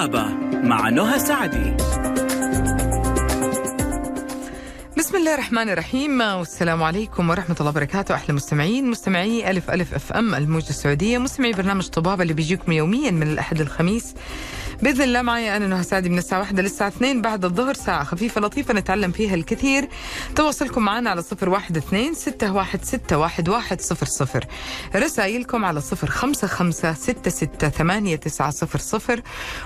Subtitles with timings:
[0.00, 1.76] طبابة مع نهى سعدي.
[4.98, 10.12] بسم الله الرحمن الرحيم والسلام عليكم ورحمة الله وبركاته أحلى مستمعين مستمعي ألف ألف أف
[10.12, 14.14] أم الموجة السعودية مستمعي برنامج طبابة اللي بيجيكم يوميا من الأحد للخميس.
[14.82, 17.74] بإذن الله معي أنا نهى سعدي من الساعة 1 للساعة 2 بعد الظهر.
[17.74, 19.88] ساعة خفيفة لطيفة نتعلم فيها الكثير.
[20.36, 24.46] تواصلكم معنا على 012 616
[24.94, 26.72] 1100 رسائلكم على 055
[28.26, 29.22] 66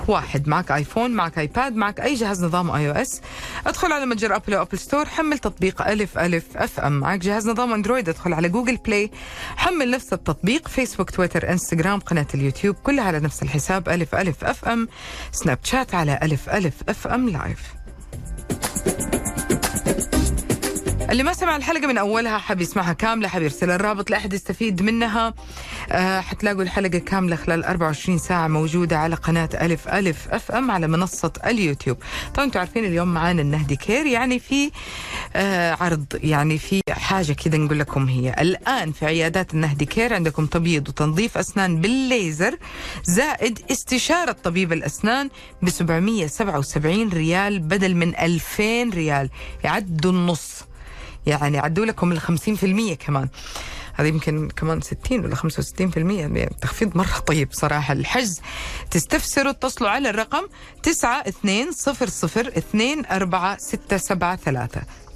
[0.08, 0.48] واحد.
[0.48, 3.20] معك iPhone معك iPad معك أي جهاز نظام iOS.
[3.66, 7.00] أدخل على متجر Apple و Apple Store حمل تطبيق ألف ألف FM.
[7.00, 9.10] معك جهاز نظام Android أدخل على Google Play.
[9.56, 14.88] حمل نفس التطبيق Facebook Twitter Instagram قناة اليوتيوب كلها على نفس الحساب ألف ألف FM.
[15.32, 17.60] Snapchat على ألف ألف FM live
[21.10, 25.34] اللي ما سمع الحلقة من أولها حاب يسمعها كاملة حاب يرسل الرابط لأحد يستفيد منها.
[25.92, 31.32] أه حتلاقوا الحلقة كاملة خلال 24 ساعة موجودة على قناة ألف ألف FM على منصة
[31.46, 31.96] اليوتيوب.
[32.34, 34.70] طبعا أنتم عارفين اليوم معانا النهدي Care يعني في
[35.36, 38.34] أه عرض يعني في حاجة كذا نقول لكم هي.
[38.40, 42.58] الآن في عيادات النهدي Care عندكم تبييض وتنظيف أسنان بالليزر
[43.04, 45.30] زائد استشارة طبيب الأسنان
[45.62, 49.30] ب 777 ريال بدل من 2000 ريال.
[49.64, 50.64] يعدوا النص.
[51.26, 53.28] يعني عدوا لكم ال 50% كمان.
[53.94, 55.40] هذا يمكن كمان 60 ولا 65%
[55.96, 57.92] يعني تخفيض مرة طيب صراحة.
[57.92, 58.40] الحجز
[58.90, 60.42] تستفسروا اتصلوا على الرقم
[60.88, 60.88] 9200246673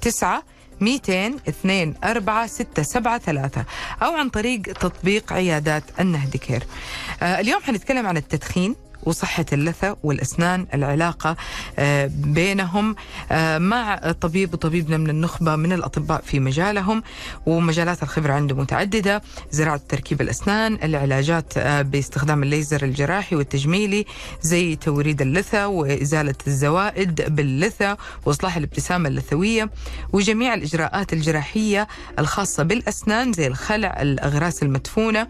[0.01, 3.65] 9 200 2 4 6 7 3
[4.01, 6.63] أو عن طريق تطبيق عيادات النهدي كير
[7.21, 8.75] آه اليوم حنتكلم عن التدخين.
[9.03, 11.35] وصحة اللثة والأسنان العلاقة
[12.09, 12.95] بينهم
[13.57, 17.03] مع طبيب وطبيبنا من النخبة من الأطباء في مجالهم
[17.45, 24.05] ومجالات الخبرة عنده متعددة زراعة تركيب الأسنان العلاجات باستخدام الليزر الجراحي والتجميلي
[24.41, 29.69] زي توريد اللثة وإزالة الزوائد باللثة وإصلاح الابتسامة اللثوية
[30.13, 31.87] وجميع الإجراءات الجراحية
[32.19, 35.27] الخاصة بالأسنان زي الخلع الأغراس المدفونة.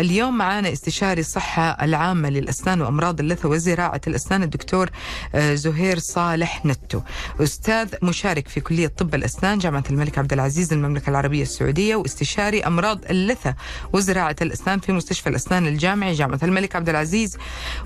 [0.00, 4.90] اليوم معنا استشاري الصحة العامة للأسنان وأمراض اللثة وزراعة الأسنان الدكتور
[5.36, 7.00] زهير صالح نتو.
[7.40, 13.04] أستاذ مشارك في كلية طب الأسنان جامعة الملك عبد العزيز المملكة العربية السعودية واستشاري أمراض
[13.10, 13.54] اللثة
[13.92, 17.36] وزراعة الأسنان في مستشفى الأسنان الجامعي جامعة الملك عبد العزيز.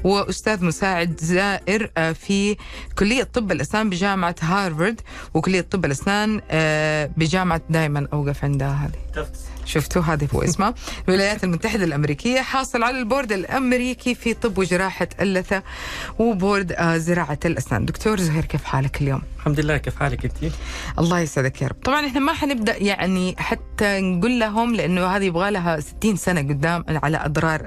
[0.04, 2.56] وأستاذ مساعد زائر في
[2.98, 5.00] كلية طب الأسنان بجامعة هارفارد
[5.34, 6.40] وكلية طب الأسنان
[7.16, 9.26] بجامعة دائما أوقف عندها هذه.
[9.70, 10.74] شفتوا هذه هو اسمها
[11.08, 15.62] الولايات المتحدة الأمريكية حاصل على البورد الأمريكي في طب وجراحة اللثة
[16.18, 20.52] وبورد زراعة الأسنان دكتور زهير كيف حالك اليوم؟ الحمد لله كيف حالك أنت؟
[20.98, 25.50] الله يسعدك يا رب طبعا إحنا ما حنبدأ يعني حتى نقول لهم لأنه هذه يبغى
[25.50, 27.62] لها 60 سنة قدام على أضرار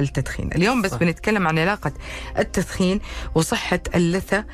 [0.00, 0.98] التدخين اليوم بس صح.
[0.98, 1.92] بنتكلم عن علاقة
[2.38, 3.00] التدخين
[3.34, 4.44] وصحة اللثة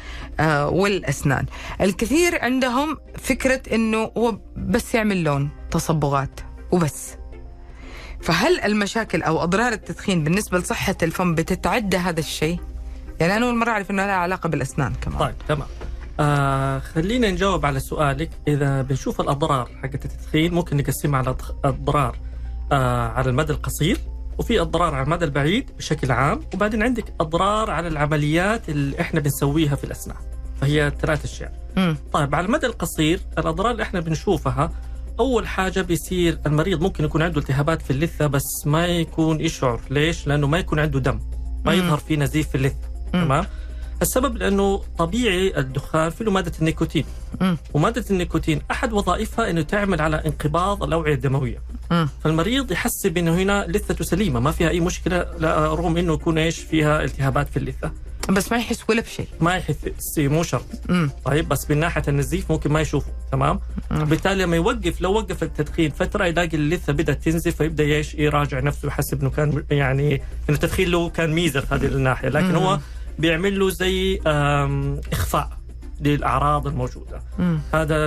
[0.66, 1.46] والأسنان
[1.80, 6.40] الكثير عندهم فكرة إنه هو بس يعمل لون تصبغات
[6.72, 7.14] وبس
[8.22, 12.60] فهل المشاكل أو أضرار التدخين بالنسبة لصحة الفم بتتعدى هذا الشيء؟
[13.20, 15.18] يعني أنا أول مرة أعرف إنه لها علاقة بالأسنان كمان.
[15.18, 15.68] طيب تمام.
[16.20, 22.16] آه خلينا نجاوب على سؤالك إذا بنشوف الأضرار حقت التدخين ممكن نقسمها على أضرار
[22.72, 23.98] آه على المدى القصير
[24.38, 29.74] وفي أضرار على المدى البعيد بشكل عام وبعدين عندك أضرار على العمليات اللي إحنا بنسويها
[29.76, 30.16] في الأسنان.
[30.60, 31.52] فهي ثلاث أشياء.
[32.12, 34.70] طيب على المدى القصير الأضرار اللي إحنا بنشوفها
[35.20, 39.80] أول حاجة بيصير المريض ممكن يكون عنده التهابات في اللثة بس ما يكون يشعر.
[39.90, 41.20] ليش؟ لأنه ما يكون عنده دم.
[41.64, 42.88] ما يظهر في نزيف في اللثة.
[43.12, 43.46] تمام؟
[44.02, 47.04] السبب لأنه طبيعي الدخان فيه مادة النيكوتين.
[47.40, 47.54] م.
[47.74, 51.58] ومادة النيكوتين أحد وظائفها إنه تعمل على انقباض الأوعية الدموية.
[51.90, 52.06] م.
[52.24, 55.26] فالمريض يحسب انه هنا لثته سليمة ما فيها أي مشكلة.
[55.74, 57.92] رغم إنه يكون إيش؟ فيها التهابات في اللثة.
[58.28, 59.26] بس ما يحس ولا بشيء.
[59.40, 59.76] ما يحس
[60.18, 60.66] مو شرط.
[60.88, 61.10] مم.
[61.24, 63.60] طيب بس من ناحية النزيف ممكن ما يشوفه تمام؟
[63.90, 68.88] بالتالي لما يوقف لو وقف التدخين فترة يلاقي اللثه بدأت تنزف فيبدأ إيش؟ يراجع نفسه
[68.88, 70.22] يحسب إنه كان يعني إنه
[70.56, 72.28] التدخين له كان ميزة في هذه الناحية.
[72.28, 72.56] لكن مم.
[72.56, 72.78] هو
[73.18, 74.20] بيعمل له زي
[75.12, 75.50] إخفاء
[76.00, 77.22] للأعراض الموجودة.
[77.38, 77.60] مم.
[77.74, 78.06] هذا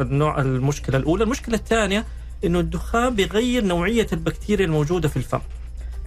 [0.00, 1.24] النوع المشكلة الأولى.
[1.24, 2.06] المشكلة الثانية
[2.44, 5.40] إنه الدخان بيغير نوعية البكتيريا الموجودة في الفم.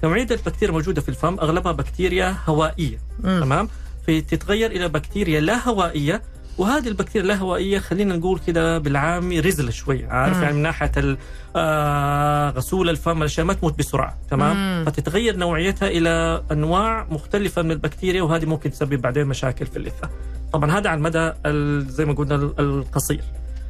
[0.03, 3.39] نوعية البكتيريا الموجودة في الفم أغلبها بكتيريا هوائية مم.
[3.39, 3.69] تمام
[4.07, 6.21] فتتغير إلى بكتيريا لا هوائية
[6.57, 10.43] وهذه البكتيريا اللاهوائيه خلينا نقول كده بالعامي رزله شوية عارف مم.
[10.43, 11.17] يعني من ناحية
[11.55, 14.85] آه، غسول الفم الأشياء ما تموت بسرعة تمام مم.
[14.85, 20.09] فتتغير نوعيتها إلى أنواع مختلفة من البكتيريا وهذه ممكن تسبب بعدين مشاكل في اللثة
[20.53, 23.21] طبعا هذا على المدى ال- زي ما قلنا ال- القصير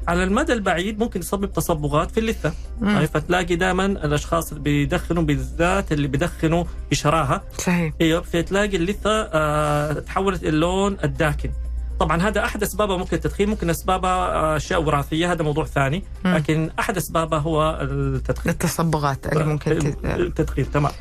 [0.08, 2.54] على المدى البعيد ممكن يسبب تصبغات في اللثة.
[2.82, 7.42] طيب فتلاقي دائما الأشخاص اللي بيدخنوا بالذات اللي بيدخنوا بشراهة.
[7.58, 7.94] صحيح.
[8.02, 11.52] أيوه فتلاقي اللثة آه تحولت اللون الداكن.
[12.00, 16.04] طبعا هذا أحد اسبابه ممكن التدخين ممكن أسبابها آه، أشياء وراثية هذا موضوع ثاني.
[16.26, 16.36] مم.
[16.36, 18.52] لكن أحد أسبابها هو التدخين.
[18.52, 20.06] التصبغات اللي ممكن ت...
[20.06, 20.92] التدخين تمام.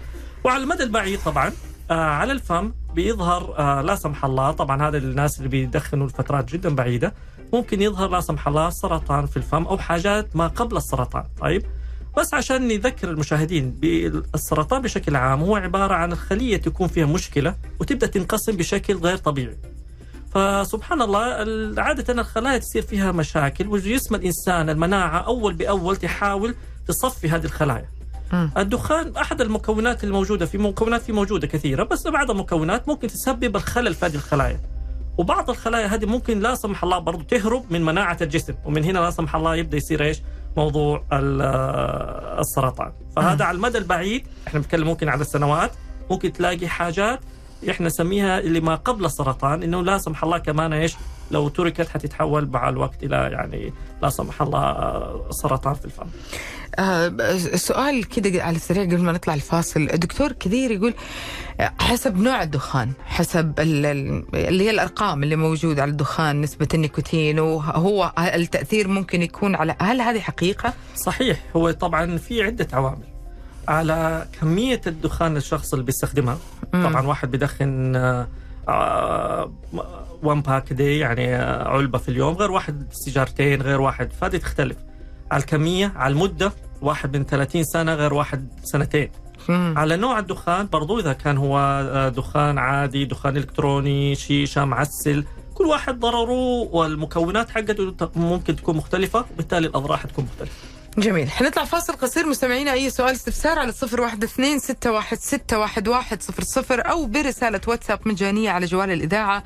[0.45, 1.53] وعلى المدى البعيد طبعا
[1.91, 6.75] آه على الفم بيظهر آه لا سمح الله طبعا هذا الناس اللي بيدخنوا لفترات جدا
[6.75, 7.15] بعيدة
[7.53, 11.25] ممكن يظهر لا سمح الله سرطان في الفم أو حاجات ما قبل السرطان.
[11.41, 11.63] طيب؟
[12.19, 18.07] بس عشان نذكر المشاهدين بالسرطان بشكل عام هو عبارة عن الخلية تكون فيها مشكلة وتبدأ
[18.07, 19.57] تنقسم بشكل غير طبيعي.
[20.35, 21.21] فسبحان الله
[21.81, 26.55] عادة الخلايا تصير فيها مشاكل وجسم الإنسان المناعة أول بأول تحاول
[26.89, 27.89] تصفي هذه الخلايا.
[28.33, 28.51] مم.
[28.57, 33.95] الدخان أحد المكونات الموجودة في مكونات في موجودة كثيرة بس بعض المكونات ممكن تسبب الخلل
[33.95, 34.61] في هذه الخلايا.
[35.19, 39.11] وبعض الخلايا هذه ممكن لا سمح الله برضو تهرب من مناعة الجسم ومن هنا لا
[39.11, 40.23] سمح الله يبدأ يصير إيش؟
[40.57, 41.43] موضوع ال-
[42.41, 42.93] السرطان.
[43.17, 45.71] فهذا على المدى البعيد إحنا بنتكلم ممكن على السنوات
[46.11, 47.21] ممكن تلاقي حاجات
[47.71, 50.97] إحنا نسميها اللي ما قبل السرطان إنه لا سمح الله كمان إيش؟
[51.31, 53.73] لو تركت حتتحول مع الوقت إلى يعني
[54.03, 56.03] لا سمح الله آه، سرطان في الفم.
[56.03, 56.07] آه
[57.57, 60.95] سؤال كده على السريع قبل ما نطلع الفاصل الدكتور كثير يقول
[61.61, 66.69] آه، حسب نوع الدخان حسب ال- ال- اللي هي الأرقام اللي موجودة على الدخان نسبة
[66.75, 73.05] النيكوتين وهو التأثير ممكن يكون على هل هذه حقيقة؟ صحيح هو طبعا في عدة عوامل
[73.69, 76.39] على كمية الدخان الشخص اللي بيستخدمها.
[76.73, 78.29] طبعا واحد بيدخن آه،
[78.69, 79.53] آه،
[80.23, 84.77] وان باك دي يعني آه، علبة في اليوم غير واحد سيجارتين غير واحد فهذه تختلف
[85.33, 86.53] على الكمية على المدة
[86.83, 89.11] واحد من 30 سنة غير واحد سنتين.
[89.77, 95.25] على نوع الدخان برضو إذا كان هو آه، دخان عادي دخان إلكتروني شيشة معسل
[95.55, 100.53] كل واحد ضرره والمكونات حقته ممكن تكون مختلفة وبالتالي الأضرار حتكون مختلفة
[100.99, 101.31] جميل.
[101.31, 102.27] حنطلع فاصل قصير.
[102.27, 106.91] مستمعينا أي سؤال استفسار على صفر واحد اثنين ستة واحد ستة واحد واحد صفر صفر
[106.91, 109.45] أو برسالة واتساب مجانية على جوال الإذاعة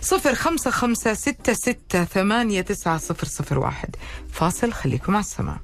[0.00, 3.96] صفر خمسة خمسة ستة ستة ثمانية تسعة صفر صفر واحد.
[4.32, 5.58] فاصل خليكم مع السماع.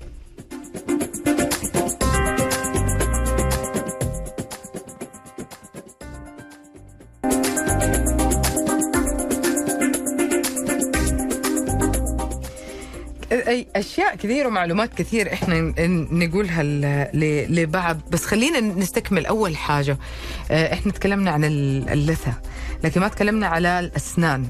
[13.32, 16.62] أي أشياء كثير ومعلومات كثير إحنا ن- نقولها
[17.46, 17.98] لبعض.
[18.10, 19.98] بس خلينا نستكمل أول حاجة.
[20.50, 22.32] آه، إحنا تكلمنا عن ال- اللثة
[22.84, 24.48] لكن ما تكلمنا على الأسنان.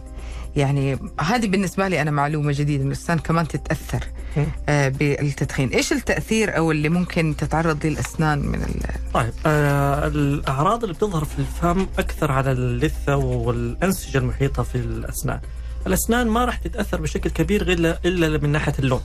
[0.56, 4.05] يعني هذه بالنسبة لي أنا معلومة جديدة إن الأسنان كمان تتأثر
[4.37, 4.44] مم.
[4.69, 5.69] آه، بالتدخين.
[5.69, 9.12] إيش التأثير أو اللي ممكن تتعرض ليه الأسنان من ال...
[9.15, 15.41] طيب آه الأعراض اللي بتظهر في الفم أكثر على اللثة والأنسجة المحيطة في الأسنان.
[15.87, 19.00] الأسنان ما راح تتأثر بشكل كبير إلا إلا من ناحية اللون.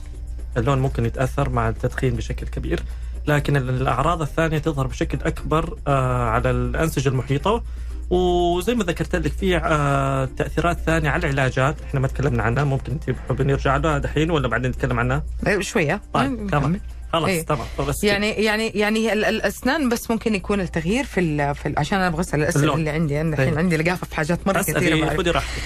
[0.56, 2.80] اللون ممكن يتأثر مع التدخين بشكل كبير
[3.26, 7.62] لكن الأعراض الثانية تظهر بشكل أكبر آه على الأنسجة المحيطة.
[8.10, 12.92] وزي ما ذكرت لك في آه تأثيرات ثانية على العلاجات إحنا ما تكلمنا عنها ممكن
[12.92, 16.00] أنت حابين نرجع لها دحين ولا بعدين نتكلم عنها؟ آه، شوية.
[16.14, 16.80] طيب تمام
[17.20, 17.42] خلاص إيه.
[17.42, 21.78] تمام بس يعني يعني يعني ال- الأسنان بس ممكن يكون التغيير في ال في ال
[21.78, 22.74] عشان أنا أبغى أسأل الأسئلة.
[22.74, 23.58] اللي عندي أنا الحين إيه.
[23.58, 25.16] عندي لقافه في حاجات مرة كثيرة بعرف.
[25.16, 25.56] خذي راحتك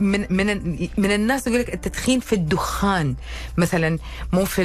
[0.00, 3.14] من من من الناس يقول لك التدخين في الدخان
[3.56, 3.98] مثلا
[4.32, 4.64] مو في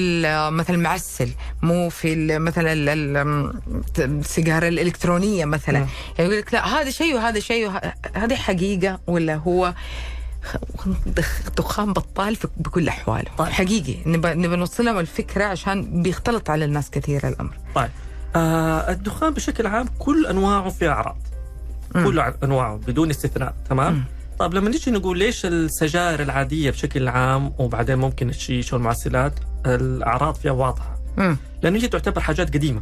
[0.51, 1.29] مثلا المعسل
[1.61, 3.53] مو في مثلا ال- ال-
[3.99, 5.77] السيجارة الإلكترونية مثلا.
[5.77, 5.89] يعني
[6.19, 7.71] يقول لك لا هذا شيء وهذا شيء
[8.15, 9.73] هذه حقيقة ولا هو
[11.57, 13.31] دخان بطال في بكل أحواله.
[13.37, 13.47] طيب.
[13.47, 13.95] حقيقي.
[14.05, 17.57] نبى نبى نوصل لهم الفكرة عشان بيختلط على الناس كثير الأمر.
[17.75, 17.89] طيب.
[18.35, 21.17] آه الدخان بشكل عام كل أنواعه فيها أعراض.
[21.93, 24.03] كل أنواعه بدون استثناء تمام؟ مم.
[24.39, 29.33] طيب لما نيجي نقول ليش السجائر العادية بشكل عام وبعدين ممكن الشيشه والمعسلات
[29.65, 30.99] الأعراض فيها واضحة.
[31.17, 32.81] امم لأنه هي تعتبر حاجات قديمة.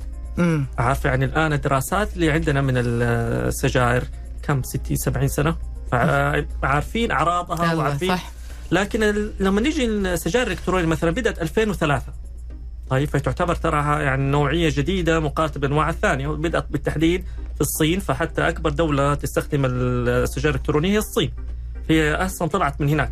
[0.78, 4.04] عارفه يعني الآن الدراسات اللي عندنا من السجائر
[4.44, 5.56] كم 60 70 سنة؟
[6.64, 8.10] عارفين أعراضها وعارفين.
[8.10, 8.32] صح.
[8.72, 12.04] لكن لما نيجي السجائر الالكترونيه مثلا بدأت 2003
[12.90, 17.26] طيب فتعتبر تراها يعني نوعية جديدة مقارنة بالأنواع الثانية وبدات بالتحديد
[17.56, 21.32] في الصين فحتى أكبر دولة تستخدم السجائر الإلكترونية هي الصين.
[21.90, 23.12] هي أصلا طلعت من هناك.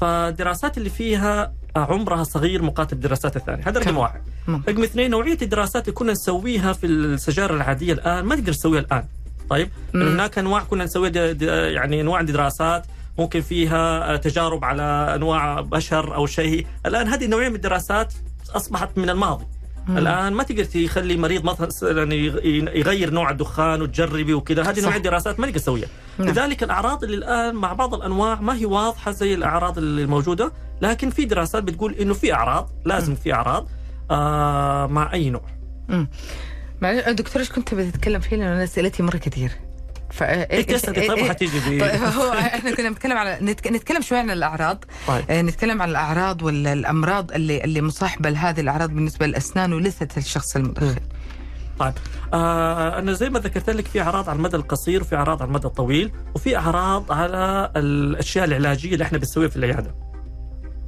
[0.00, 3.68] فالدراسات اللي فيها عمرها صغير مقارنة بالدراسات الثانية.
[3.68, 4.20] هذا رقم؟ واحد.
[4.48, 4.62] مم.
[4.68, 9.04] رقم اثنين نوعية الدراسات اللي كنا نسويها في السجائر العادية الآن ما نقدر نسويها الآن.
[9.50, 10.02] طيب مم.
[10.08, 12.86] هناك أنواع كنا د- يعني أنواع دراسات
[13.18, 14.82] ممكن فيها آه، تجارب على
[15.14, 18.14] أنواع بشر أو شيء الآن هذه النوعيه من الدراسات
[18.56, 19.44] أصبحت من الماضي
[19.88, 19.98] مم.
[19.98, 22.44] الآن ما تقدر تخلي مريض مثلا يغ-
[22.76, 24.84] يغير نوع الدخان وتجربي وكذا هذه صح.
[24.84, 25.88] نوعية دراسات ما نقدر نسويها
[26.18, 26.28] نعم.
[26.28, 31.10] لذلك الأعراض اللي الآن مع بعض الأنواع ما هي واضحة زي الأعراض اللي موجودة لكن
[31.10, 33.68] في دراسات بتقول إنه في أعراض لازم في أعراض
[34.10, 35.42] آه مع أي نوع
[36.80, 39.50] معلش دكتور إيش كنت بتتكلم فيه؟ لأنه أنا أسئلتي مرة كثير.
[40.10, 43.66] ف انت اسالي طيب وحتيجي ب- طيب هو إحنا كنا بنتكلم على نتك...
[43.66, 44.84] نتكلم شوي عن الأعراض.
[45.08, 45.24] طيب.
[45.30, 50.56] آه، نتكلم عن الأعراض ولا الامراض اللي اللي مصاحبة لهذه الأعراض بالنسبة للأسنان ولثه الشخص
[50.56, 50.96] المدخن
[51.78, 51.92] طيب.
[52.34, 55.66] آه أنا زي ما ذكرت لك في أعراض على المدى القصير وفي أعراض على المدى
[55.66, 59.94] الطويل وفي أعراض على الأشياء العلاجية اللي إحنا بنسويها في العيادة.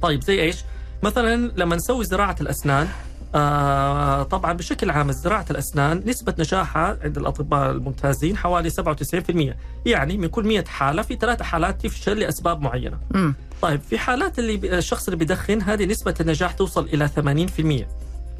[0.01, 0.57] طيب زي إيش؟
[1.03, 2.87] مثلا لما نسوي زراعة الأسنان
[3.35, 9.55] آه طبعا بشكل عام زراعه الأسنان نسبة نجاحها عند الأطباء الممتازين حوالي 97%
[9.85, 12.97] يعني من كل 100 حالة في ثلاث حالات تفشل لأسباب معينة.
[13.15, 17.85] امم طيب في حالات اللي الشخص اللي بيدخن هذه نسبة النجاح توصل إلى 80%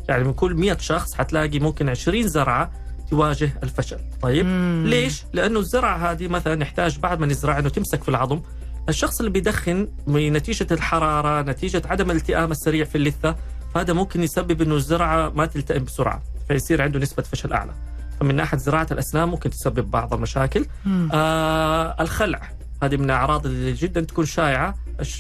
[0.10, 2.72] يعني من كل 100 شخص حتلاقي ممكن 20 زرعة
[3.10, 4.84] تواجه الفشل طيب مم.
[4.88, 8.42] ليش؟ لأنه الزرعة هذه مثلا نحتاج بعد ما نزرع أنه تمسك في العظم
[8.90, 13.36] الشخص اللي بيدخن من نتيجة الحرارة نتيجة عدم الالتئام السريع في اللثة
[13.76, 17.72] فهذا ممكن يسبب أنه الزرعة ما تلتئم بسرعة فيصير عنده نسبة فشل أعلى.
[18.20, 20.66] فمن ناحية زراعة الأسنان ممكن تسبب بعض المشاكل.
[20.86, 21.10] مم.
[21.14, 22.42] آه الخلع
[22.84, 24.76] هذه من الاعراض اللي جدا تكون شائعة.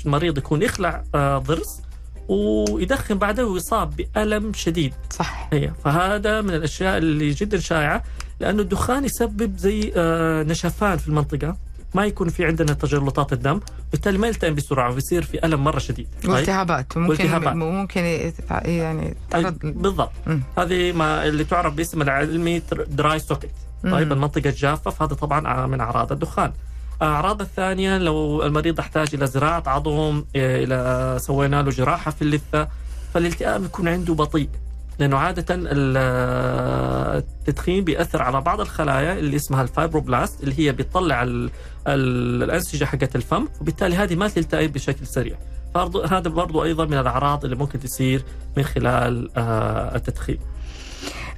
[0.06, 1.82] المريض يكون يخلع آه ضرس
[2.28, 4.94] ويدخن بعده ويصاب بألم شديد.
[5.10, 5.50] صح.
[5.54, 5.72] هي.
[5.84, 8.04] فهذا من الأشياء اللي جدا شائعة
[8.40, 11.58] لأنه الدخان يسبب زي آه نشفان في المنطقة.
[11.94, 13.60] ما يكون في عندنا تجلطات الدم
[13.92, 17.54] بالتالي ما يلتئم بسرعة ويصير في ألم مرة شديد طيب؟ والتهابات ممكن والتهابات.
[17.56, 20.42] ممكن يتع- يعني أي تعرض بالضبط مم.
[20.58, 23.50] هذه ما اللي تعرف باسم العلمي dry socket
[23.84, 24.14] طيب مم.
[24.14, 26.52] المنطقة الجافة فهذا طبعا من أعراض الدخان
[27.02, 32.68] أعراض الثانية لو المريض احتاج إلى زراعة عظم إيه، إلى سوينا له جراحة في اللثة
[33.14, 34.50] فالالتئام يكون عنده بطيء
[35.00, 35.98] لأنه عادة ال-
[37.18, 41.50] التدخين بيأثر على بعض الخلايا اللي اسمها الفايبروبلاست اللي هي بتطلع ال-
[41.88, 45.36] ال- الأنسجة حقت الفم وبالتالي هذه ما تلتئم بشكل سريع.
[46.12, 48.24] هذا برضو أيضا من الأعراض اللي ممكن تصير
[48.58, 50.38] من خلال آه، التدخين.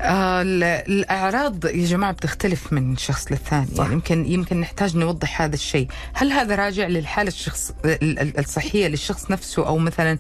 [0.01, 3.67] آه ال- الأعراض يا جماعة بتختلف من شخص للثاني.
[3.75, 3.79] صح.
[3.83, 5.87] يعني يمكن يمكن نحتاج نوضح هذا الشيء.
[6.13, 10.17] هل هذا راجع للحالة الشخص ال- ال- الصحية للشخص نفسه أو مثلا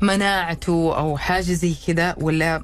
[0.00, 2.62] مناعته أو حاجة زي كذا ولا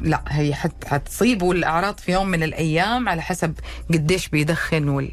[0.00, 3.54] لا هي حت حتصيبه الاعراض في يوم من الأيام على حسب
[3.92, 5.10] قديش بيدخن وال.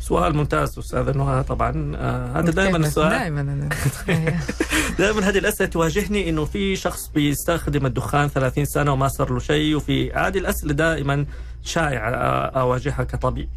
[0.00, 1.92] سؤال ممتاز أستاذ نهى طبعا.
[1.96, 3.10] آه هذا دائما السؤال.
[3.10, 3.68] دائما.
[4.98, 9.76] دائما هذه الأسئلة تواجهني إنه في شخص بيستخدم الدخان 30 سنة وما صار له شيء
[9.76, 11.26] وفي هذه الأسئلة دائما
[11.62, 13.48] شائعة آه، أواجهها كطبيب.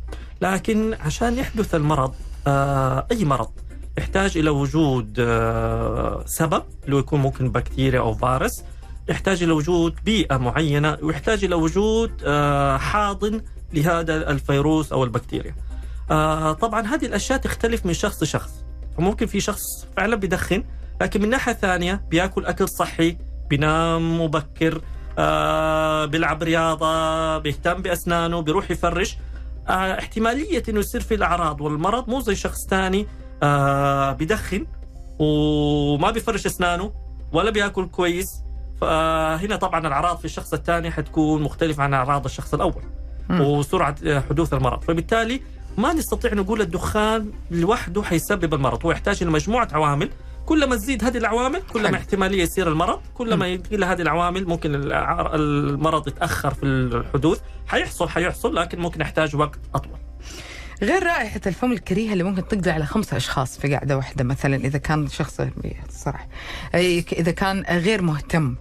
[0.42, 2.14] لكن عشان يحدث المرض
[2.48, 3.52] آه أي مرض؟
[3.98, 8.64] يحتاج إلى وجود آه سبب اللي يكون ممكن بكتيريا أو فيروس.
[9.10, 13.42] يحتاج إلى وجود بيئة معينة ويحتاج إلى وجود آه حاضن
[13.74, 15.56] لهذا الفيروس أو البكتيريا.
[16.12, 18.52] آه طبعا هذه الأشياء تختلف من شخص لشخص.
[18.98, 19.62] فممكن في شخص
[19.98, 20.64] فعلا بيدخن
[21.02, 23.18] لكن من ناحية ثانية بيأكل أكل صحي
[23.50, 24.82] بينام مبكر
[26.08, 29.18] بيلعب رياضة بيهتم بأسنانه بيروح يفرش.
[29.70, 33.08] احتمالية إنه يصير في الأعراض والمرض مو زي شخص ثاني
[33.44, 34.68] آه بيدخن
[35.20, 36.94] وما بيفرش اسنانه
[37.34, 38.44] ولا بياكل كويس.
[38.82, 42.84] فهنا طبعا الأعراض في الشخص الثاني حتكون مختلفة عن أعراض الشخص الأول.
[43.30, 44.84] وسرعة حدوث المرض.
[44.84, 45.42] فبالتالي
[45.78, 48.86] ما نستطيع نقول الدخان لوحده حيسبب المرض.
[48.86, 50.10] هو يحتاج إلى مجموعة عوامل.
[50.46, 51.92] كل ما تزيد هذه العوامل كل حلو.
[51.92, 57.42] ما احتمالية يصير المرض كل ما يقل هذه العوامل ممكن المرض يتأخر في الحدوث.
[57.68, 60.00] حيحصل حيحصل لكن ممكن يحتاج وقت أطول.
[60.82, 64.78] غير رائحة الفم الكريهة اللي ممكن تقضي على خمسة أشخاص في قعدة واحدة مثلا إذا
[64.78, 65.42] كان شخص
[65.90, 66.28] صراحة
[67.14, 68.56] إذا كان غير مهتم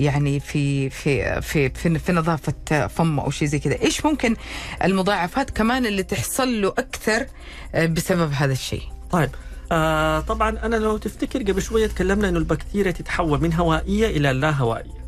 [0.00, 4.36] يعني في في في في, في نظافة فمه أو شيء زي كذا إيش ممكن
[4.84, 7.26] المضاعفات كمان اللي تحصل له أكثر
[7.74, 9.30] بسبب هذا الشيء طيب
[9.72, 14.50] آه طبعا أنا لو تفتكر قبل شوية تكلمنا إنه البكتيريا تتحول من هوائية إلى لا
[14.50, 15.06] هوائية.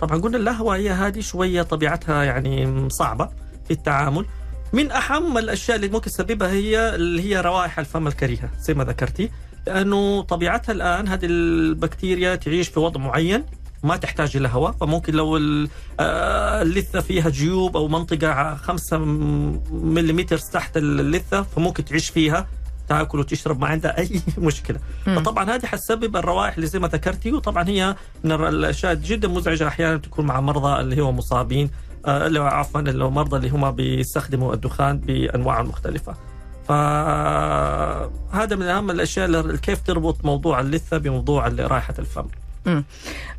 [0.00, 3.28] طبعا قلنا اللا هوائية هذه شوية طبيعتها يعني صعبة
[3.64, 4.26] في التعامل.
[4.74, 9.30] من اهم الأشياء اللي ممكن تسببها هي اللي هي روائح الفم الكريهة زي ما ذكرتي.
[9.66, 13.44] لأنه طبيعتها الآن هذه البكتيريا تعيش في وضع معين
[13.82, 14.72] ما تحتاج إلى هواء.
[14.72, 15.36] فممكن لو
[16.00, 20.20] آه، اللثة فيها جيوب أو منطقة 5 ملم
[20.52, 22.46] تحت اللثة فممكن تعيش فيها
[22.88, 24.78] تأكل وتشرب ما عندها أي مشكلة.
[25.06, 25.20] مم.
[25.20, 29.96] فطبعا هذه حتسبب الروائح اللي زي ما ذكرتي وطبعا هي من الأشياء جدا مزعجة أحيانا
[29.96, 31.70] تكون مع مرضى اللي هو مصابين
[32.06, 36.14] آه، هو عفوا اللي هو مرضى اللي هم بيستخدموا الدخان بانواعه المختلفه
[36.68, 42.26] فهذا من أهم الأشياء اللي كيف تربط موضوع اللثة بموضوع رائحة الفم.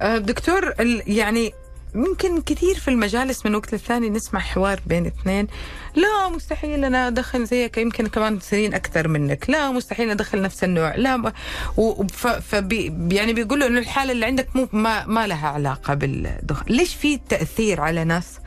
[0.01, 0.73] آه، دكتور
[1.07, 1.53] يعني
[1.95, 5.47] يمكن كثير في المجالس من وقت للثاني نسمع حوار بين اثنين.
[5.95, 9.49] لا مستحيل أنا أدخل زيك يمكن كمان سنين أكثر منك.
[9.49, 10.95] لا مستحيل أدخل نفس النوع.
[10.95, 11.31] لا م-
[11.77, 16.65] و- ف فبي يعني بيقولوا إنه الحالة اللي عندك مو ما, ما لها علاقة بالدخان
[16.75, 18.39] ليش في تأثير على ناس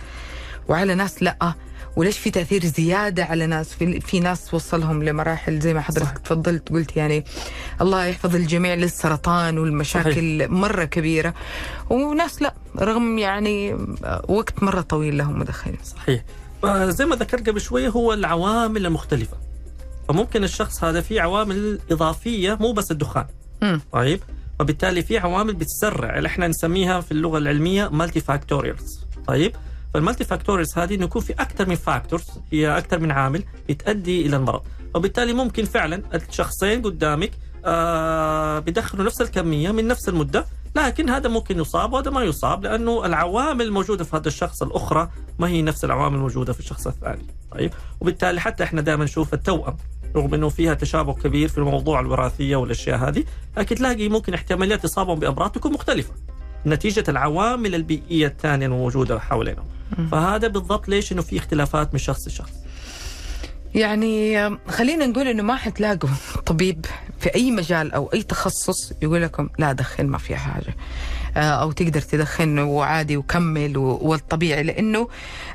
[0.69, 1.55] وعلى ناس لا.
[1.97, 6.19] وليش في تأثير زيادة على ناس؟ في, في ناس وصلهم لمراحل زي ما حضرتك.
[6.19, 7.25] تفضلت قلت يعني
[7.81, 10.51] الله يحفظ الجميع للسرطان والمشاكل صحيح.
[10.51, 11.35] مرة كبيرة.
[11.91, 13.75] وناس لا رغم يعني
[14.29, 16.23] وقت مرة طويل لهم مدخنين صحيح.
[16.65, 19.37] آه، زي ما ذكرت قبل شوية هو العوامل المختلفة.
[20.09, 23.27] فممكن الشخص هذا في عوامل إضافية مو بس الدخان.
[23.63, 23.81] مم.
[23.93, 24.21] طيب؟
[24.61, 29.53] وبالتالي في عوامل بتسرع اللي إحنا نسميها في اللغة العلمية multifactorials طيب؟
[29.95, 34.37] فال multifactorials هذه انه يكون في أكثر من factors هي أكثر من عامل بتؤدي إلى
[34.37, 34.63] المرض
[34.95, 37.31] وبالتالي ممكن فعلا الشخصين قدامك
[37.65, 43.07] آه بيدخلوا نفس الكمية من نفس المدة لكن هذا ممكن يصاب وهذا ما يصاب لأنه
[43.07, 47.27] العوامل الموجوده في هذا الشخص الأخرى ما هي نفس العوامل الموجوده في الشخص الثاني.
[47.53, 49.77] طيب؟ وبالتالي حتى إحنا دائما نشوف التوأم
[50.17, 53.25] رغم إنه فيها تشابه كبير في الموضوع الوراثية والأشياء هذه
[53.57, 56.13] لكن تلاقي ممكن احتماليات إصابهم بأمراض تكون مختلفة.
[56.67, 59.65] نتيجة العوامل البيئية الثانية الموجودة حوالينا
[60.13, 62.53] فهذا بالضبط ليش إنه في اختلافات من شخص لشخص.
[63.75, 66.11] يعني خلينا نقول إنه ما حتلاقوا
[66.47, 66.87] طبيب
[67.21, 70.77] في أي مجال أو أي تخصص يقول لكم لا دخن ما فيها حاجة.
[71.37, 75.09] آه، أو تقدر تدخن وعادي وكمل والطبيعي لأنه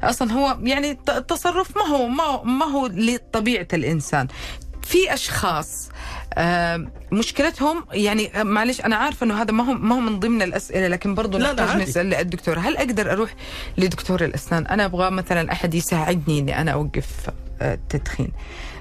[0.04, 2.08] أصلا هو يعني التصرف ما هو
[2.44, 4.28] ما هو- لطبيعة الإنسان.
[4.82, 5.90] في أشخاص
[7.12, 10.88] مشكلتهم يعني آه، معلش أنا عارفة إنه هذا ما هو ما هو من ضمن الأسئلة
[10.88, 11.82] لكن برضه لا، لا، نحتاج.
[11.82, 13.36] نسأل الدكتور هل أقدر أروح
[13.78, 17.30] لدكتور الأسنان؟ أنا أبغى مثلا أحد يساعدني إني أنا أوقف
[17.62, 18.32] آه، التدخين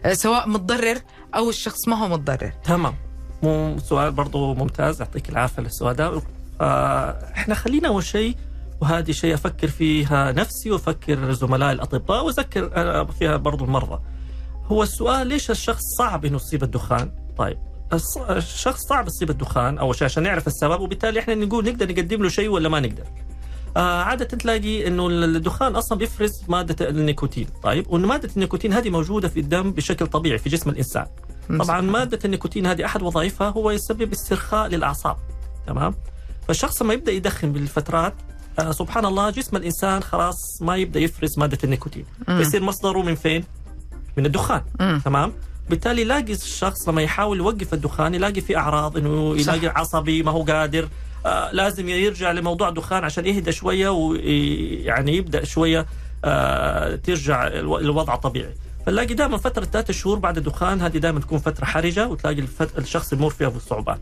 [0.04, 0.98] آه، سواء متضرر
[1.34, 2.52] أو الشخص ما هو متضرر.
[2.64, 2.94] تمام.
[3.42, 6.22] مو سؤال برضو ممتاز يعطيك العافية للسؤال ده.
[6.60, 8.36] آه، إحنا خلينا أول شيء
[8.80, 14.02] وهذه شيء أفكر فيها نفسي وأفكر زملائي الأطباء وأذكر آه، فيها برضو المرضى
[14.66, 17.58] هو السؤال ليش الشخص صعب إنه يصيب الدخان؟ طيب
[18.30, 22.28] الشخص صعب يصيب الدخان أول شيء عشان نعرف السبب وبالتالي إحنا نقول نقدر نقدم له
[22.28, 23.04] شيء ولا ما نقدر
[23.76, 29.40] آه عادة تلاقي إنه الدخان أصلا بيفرز مادة النيكوتين، طيب ومادة النيكوتين هذه موجودة في
[29.40, 31.06] الدم بشكل طبيعي في جسم الإنسان.
[31.58, 35.16] طبعا مادة النيكوتين هذه أحد وظائفها هو يسبب استرخاء للأعصاب.
[35.66, 35.94] تمام؟
[36.48, 38.14] فالشخص لما يبدأ يدخن بالفترات
[38.58, 43.44] آه سبحان الله جسم الإنسان خلاص ما يبدأ يفرز مادة النيكوتين، فيصير مصدره من فين؟
[44.16, 44.62] من الدخان.
[44.80, 45.00] مم.
[45.04, 45.32] تمام؟
[45.72, 49.54] بالتالي يلاقي الشخص لما يحاول يوقف الدخان يلاقي في أعراض إنه صح.
[49.54, 50.88] يلاقي عصبي ما هو قادر
[51.26, 55.86] آه لازم يرجع لموضوع الدخان عشان يهدى شوية ويعني يبدأ شوية
[56.24, 58.54] آه ترجع الو- الوضع طبيعي
[58.86, 62.44] فنلاقي دائما فترة ثلاثة شهور بعد الدخان هذه دائما تكون فترة حرجة وتلاقي.
[62.78, 64.00] الشخص يمر فيها بالصعوبات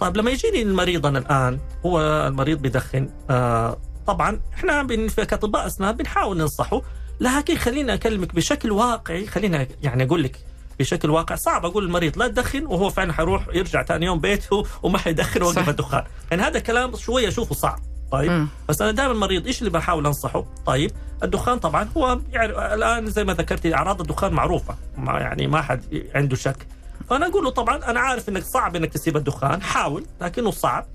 [0.00, 4.82] طيب لما يجيني المريض أنا الآن هو المريض بيدخن آه طبعا إحنا
[5.24, 6.82] كأطباء أسنان بنحاول ننصحه
[7.20, 10.49] لكن خليني أكلمك بشكل واقعي خلينا يعني أقول لك
[10.80, 11.34] بشكل واقع.
[11.34, 15.42] صعب أقول للمريض لا تدخن وهو فعلا حيروح يرجع ثاني يوم بيته وما حيدخن.
[15.42, 17.78] ويوقف الدخان يعني هذا كلام شوية أشوفه صعب.
[18.12, 18.48] طيب؟ مم.
[18.68, 20.90] بس أنا دائما المريض إيش اللي بحاول أنصحه؟ طيب؟
[21.22, 24.74] الدخان طبعا هو يعني الآن زي ما ذكرتي أعراض الدخان معروفة.
[24.96, 26.66] ما يعني ما حد عنده شك.
[27.10, 30.86] فأنا أقول له طبعا أنا عارف إنك صعب إنك تسيب الدخان حاول لكنه صعب.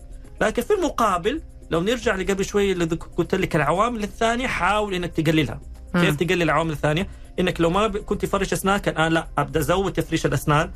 [0.41, 2.85] لكن في المقابل لو نرجع لقبل شوي اللي
[3.17, 5.59] قلت لك العوامل الثانية حاول إنك تقللها.
[5.93, 7.07] كيف تقلل العوامل الثانية؟
[7.39, 10.71] إنك لو ما كنت تفرش اسنانك الان لا أبدأ أزود تفريش الأسنان.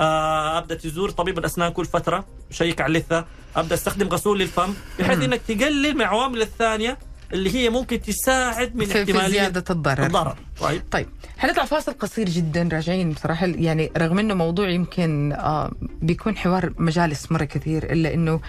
[0.00, 3.24] آه، أبدأ تزور طبيب الأسنان كل فترة شيك على اللثة.
[3.56, 5.22] أبدأ أستخدم غسول للفم بحيث.
[5.22, 6.98] إنك تقلل من العوامل الثانية
[7.32, 10.06] اللي هي ممكن تساعد من في, في احتمالية زيادة الضرر.
[10.06, 10.36] الضرر.
[10.60, 10.82] طيب.
[10.90, 11.08] طيب.
[11.38, 17.32] حنطلع فاصل قصير جدا راجعين؟ بصراحة يعني رغم إنه موضوع يمكن آه بيكون حوار مجالس
[17.32, 18.40] مرة كثير إلا إنه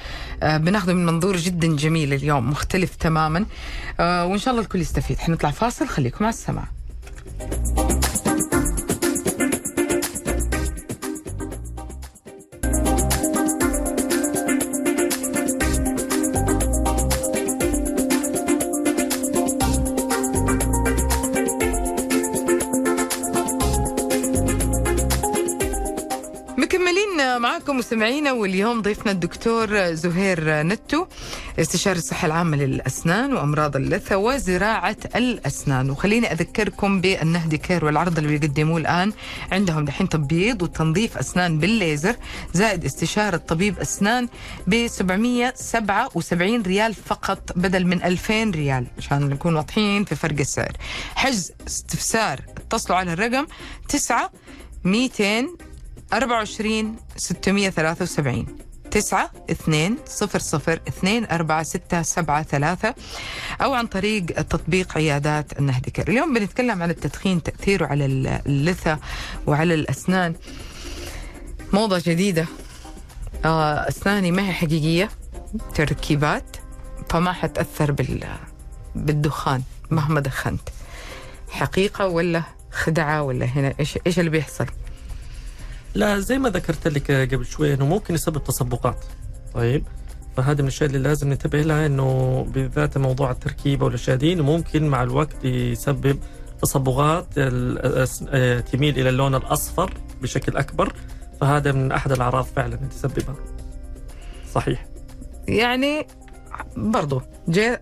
[0.44, 3.46] آه بناخذه من منظور جدا جميل اليوم مختلف تماما.
[4.00, 5.18] آه وإن شاء الله الكل يستفيد.
[5.18, 6.66] حنطلع فاصل خليكم على السماع.
[26.58, 31.06] مكملين معاكم مستمعينا واليوم ضيفنا الدكتور زهير نتو.
[31.60, 35.90] استشاري الصحة العامة للأسنان وأمراض اللثة وزراعة الأسنان.
[35.90, 39.14] وخليني أذكركم بالنهدي كير والعرض اللي بيقدموه الآن.
[39.52, 42.16] عندهم دحين تبييض وتنظيف أسنان بالليزر.
[42.54, 44.28] زائد استشارة طبيب أسنان
[44.68, 50.78] ب 777 ريال فقط بدل من 2000 ريال عشان نكون واضحين في فرق السعر.
[51.16, 53.46] حجز استفسار اتصلوا على الرقم
[53.90, 54.32] 9
[54.84, 55.48] 200
[56.14, 58.46] 24 673
[58.94, 62.96] تسعة اثنين صفر صفر اثنين أربعة ستة سبعة ثلاثة
[63.62, 66.08] أو عن طريق تطبيق عيادات النهدكر.
[66.08, 68.06] اليوم بنتكلم عن التدخين تأثيره على
[68.46, 69.00] اللثة
[69.48, 70.36] وعلى الأسنان.
[71.74, 72.46] موضة جديدة.
[73.46, 75.10] آه، أسناني ما هي حقيقية؟
[75.76, 76.58] تركيبات.
[77.10, 78.28] فما حتأثر بال
[78.96, 80.70] بالدخان مهما دخنت.
[81.50, 84.66] حقيقة ولا خدعة ولا هنا؟ إيش إيش اللي بيحصل؟
[85.96, 89.06] لا زي ما ذكرت لك قبل شوي إنه ممكن يسبب تصبغات.
[89.54, 89.84] طيب
[90.38, 95.04] فهذا من الأشياء اللي لازم ننتبه لها إنه بالذات موضوع التركيبه والاشياء دي ممكن مع
[95.04, 96.20] الوقت يسبب
[96.62, 100.94] تصبغات ال- تميل إلى اللون الأصفر بشكل أكبر.
[101.42, 103.36] فهذا من أحد الأعراض فعلا اللي تسببها.
[104.54, 104.86] صحيح.
[105.48, 106.08] يعني
[106.78, 107.80] برضو جاي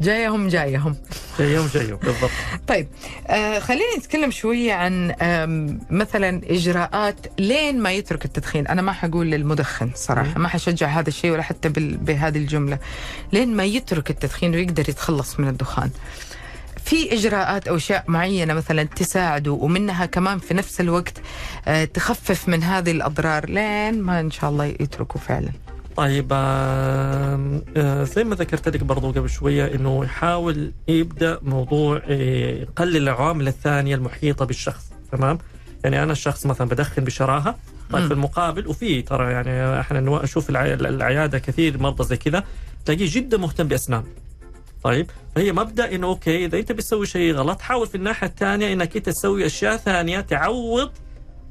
[0.00, 0.96] جايهم جايهم.
[1.38, 2.30] جايهم جايهم بالضبط.
[2.66, 2.88] طيب
[3.26, 5.14] آه خلينا نتكلم شوية عن
[5.90, 8.66] مثلا إجراءات لين ما يترك التدخين.
[8.66, 12.78] أنا ما حقول للمدخن صراحة ما حشجع هذا الشيء ولا حتى بهذه الجملة.
[13.32, 15.90] لين ما يترك التدخين ويقدر يتخلص من الدخان.
[16.84, 21.14] في إجراءات أو أشياء معينة مثلا تساعده ومنها كمان في نفس الوقت
[21.66, 25.50] آه تخفف من هذه الأضرار لين ما إن شاء الله يتركوا فعلا.
[25.96, 32.12] طيب آه، زي ما ذكرت لك برضو قبل شوية إنه يحاول يبدأ موضوع آه،
[32.62, 35.38] يقلل العوامل الثانية المحيطة بالشخص تمام
[35.84, 37.56] يعني أنا الشخص مثلا بدخن بشراهة
[37.90, 38.06] طيب.
[38.06, 42.44] في المقابل وفي ترى يعني إحنا نشوف العي- العيادة كثير مرضى زي كذا
[42.84, 44.04] تلاقيه جدا مهتم بأسنان
[44.82, 48.96] طيب فهي مبدأ إنه أوكي إذا أنت بتسوي شيء غلط حاول في الناحية الثانية إنك
[48.96, 50.90] أنت تسوي أشياء ثانية تعوض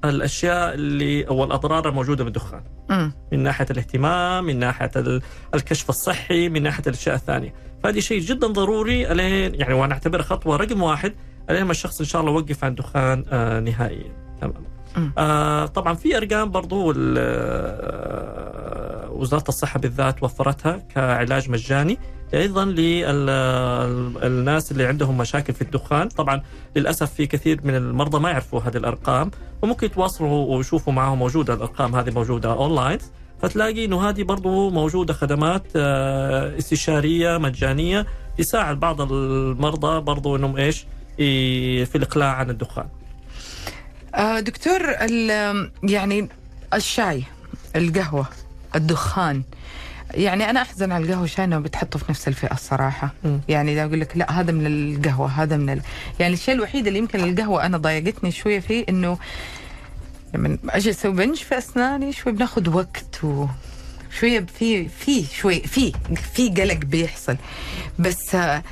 [0.06, 2.64] الأشياء اللي أو الأضرار الموجودة بالدخان.
[2.90, 3.14] مم.
[3.32, 5.22] من ناحية الاهتمام من ناحية ال-
[5.54, 7.54] الكشف الصحي من ناحية الأشياء الثانية.
[7.84, 11.14] فهذه شيء جدا ضروري الين يعني وأنا اعتبرها خطوة رقم واحد
[11.50, 14.14] إلين ما الشخص إن شاء الله يوقف عن الدخان آه نهائيا.
[14.42, 14.54] تمام.
[15.18, 21.98] آه طبعا في أرقام برضو آه، وزارة الصحة بالذات وفرتها كعلاج مجاني.
[22.34, 22.65] أيضا
[24.26, 26.08] للناس اللي عندهم مشاكل في الدخان.
[26.10, 26.41] طبعا
[26.76, 31.96] للأسف في كثير من المرضى ما يعرفوا هذه الأرقام وممكن يتواصلوا ويشوفوا معهم موجودة الأرقام
[31.96, 32.98] هذه موجودة أونلاين.
[33.41, 38.06] فتلاقي إنه هذه برضو موجودة خدمات آه، استشارية مجانية
[38.38, 40.86] تساعد بعض المرضى برضو إنهم إيش؟
[41.17, 42.88] في الإقلاع عن الدخان.
[44.15, 44.82] آه دكتور
[45.84, 46.30] يعني
[46.74, 47.24] الشاي
[47.76, 48.26] القهوة
[48.76, 49.44] الدخان
[50.13, 53.39] يعني أنا أحزن على القهوة شاي إنه بتحطه في نفس الفئة الصراحة مم.
[53.47, 55.82] يعني إذا أقول لك لا هذا من القهوة هذا من ال...
[56.19, 59.17] يعني الشيء الوحيد اللي يمكن القهوة أنا ضايقتني شوية فيه إنه
[60.34, 63.45] لما أجي أسوي بنج في أسناني شوي بناخذ وقت و
[64.19, 65.91] شوية في في شوي في
[66.34, 67.38] في قلق بيحصل.
[68.00, 68.63] بس آه،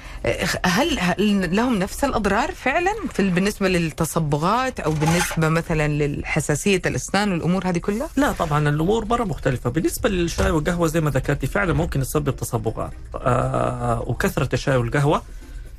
[0.65, 7.67] هل هل لهم نفس الأضرار فعلا في بالنسبة للتصبغات أو بالنسبة مثلا للحساسية الأسنان والأمور
[7.67, 9.69] هذه كلها؟ لا طبعا الأمور مرة مختلفة.
[9.69, 15.21] بالنسبة للشاي والقهوة زي ما ذكرتي فعلا ممكن تسبب تصبغات آه وكثرة الشاي والقهوة.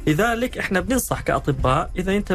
[0.06, 2.32] لذلك إحنا بننصح كأطباء إذا أنت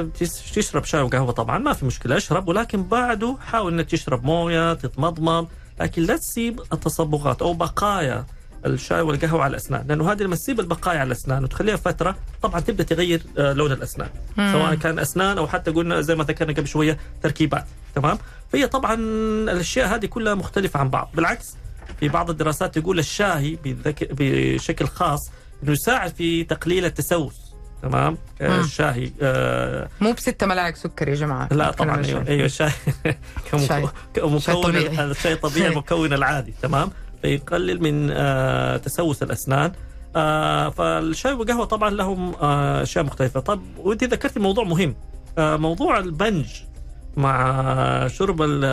[0.56, 2.48] تشرب شاي وقهوة طبعا ما في مشكلة اشرب.
[2.48, 5.48] ولكن بعده حاول إنك تشرب موية تتمضمض.
[5.80, 8.26] لكن لا تسيب التصبغات أو بقايا
[8.66, 12.84] الشاي والقهوة على الأسنان لأنه هذه لما تسيب البقايا على الأسنان وتخليها فترة طبعا تبدأ
[12.84, 14.10] تغير آه، لون الأسنان.
[14.38, 14.52] مم.
[14.54, 18.18] سواء كان أسنان أو حتى قلنا زي ما ذكرنا قبل شوية تركيبات تمام؟
[18.52, 18.94] فهي طبعا
[19.50, 21.10] الأشياء هذه كلها مختلفة عن بعض.
[21.14, 21.56] بالعكس
[22.00, 23.60] في بعض الدراسات تقول الشاي
[24.12, 25.32] بشكل خاص
[25.64, 27.45] إنه يساعد في تقليل التسوس.
[27.90, 28.60] تمام؟ آه، مم.
[28.64, 31.48] الشاي آه مو بستة ملاعق سكر يا جماعة.
[31.52, 32.28] لا طبعا أيوه.
[32.28, 32.70] أيوه الشاي
[33.52, 33.88] كمكو- شاي.
[34.14, 35.04] كمكون شاي طبيعي.
[35.12, 36.90] الشاي الطبيعي المكون العادي تمام؟
[37.22, 39.72] فيقلل من آه تسوس الأسنان.
[40.16, 43.40] آه فالشاي والقهوة طبعا لهم آه، أشياء مختلفة.
[43.40, 44.96] طب وأنت ذكرتي موضوع مهم.
[45.38, 46.46] آه موضوع البنج
[47.18, 48.66] مع شرب ال-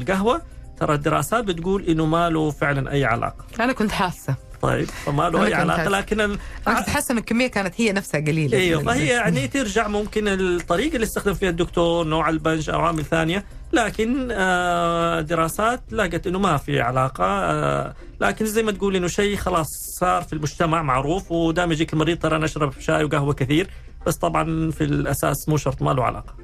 [0.00, 0.42] القهوة.
[0.80, 3.44] ترى الدراسات بتقول إنه ما له فعلا أي علاقة.
[3.60, 4.34] أنا كنت حاسة.
[4.62, 5.88] طيب فما له أي علاقة.
[5.88, 9.88] لكن ال- أنا كنت حاسة إن الكمية كانت هي نفسها قليلة أيوه فهي يعني ترجع
[9.88, 16.26] ممكن الطريقة اللي استخدم فيها الدكتور نوع البنج أو عوامل ثانية لكن آه، دراسات لقت
[16.26, 19.68] إنه ما في علاقة آه، لكن زي ما تقول إنه شيء خلاص
[19.98, 23.70] صار في المجتمع معروف ودائما يجيك المريض ترى أنا اشرب شاي وقهوة كثير
[24.06, 26.34] بس طبعا في الأساس مو شرط ما له علاقة.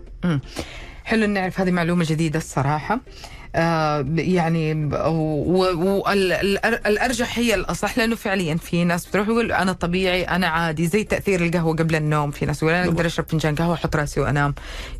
[1.04, 2.94] حلو إن نعرف هذه معلومة جديدة الصراحة.
[2.94, 3.00] آه
[4.16, 4.90] يعني
[6.84, 11.44] والارجح هي الأصح لأنه فعليا في ناس بتروح يقول أنا طبيعي أنا عادي زي تأثير
[11.46, 14.54] القهوة قبل النوم في ناس يقول أنا أقدر أشرب فنجان قهوة أحط رأسي وأنام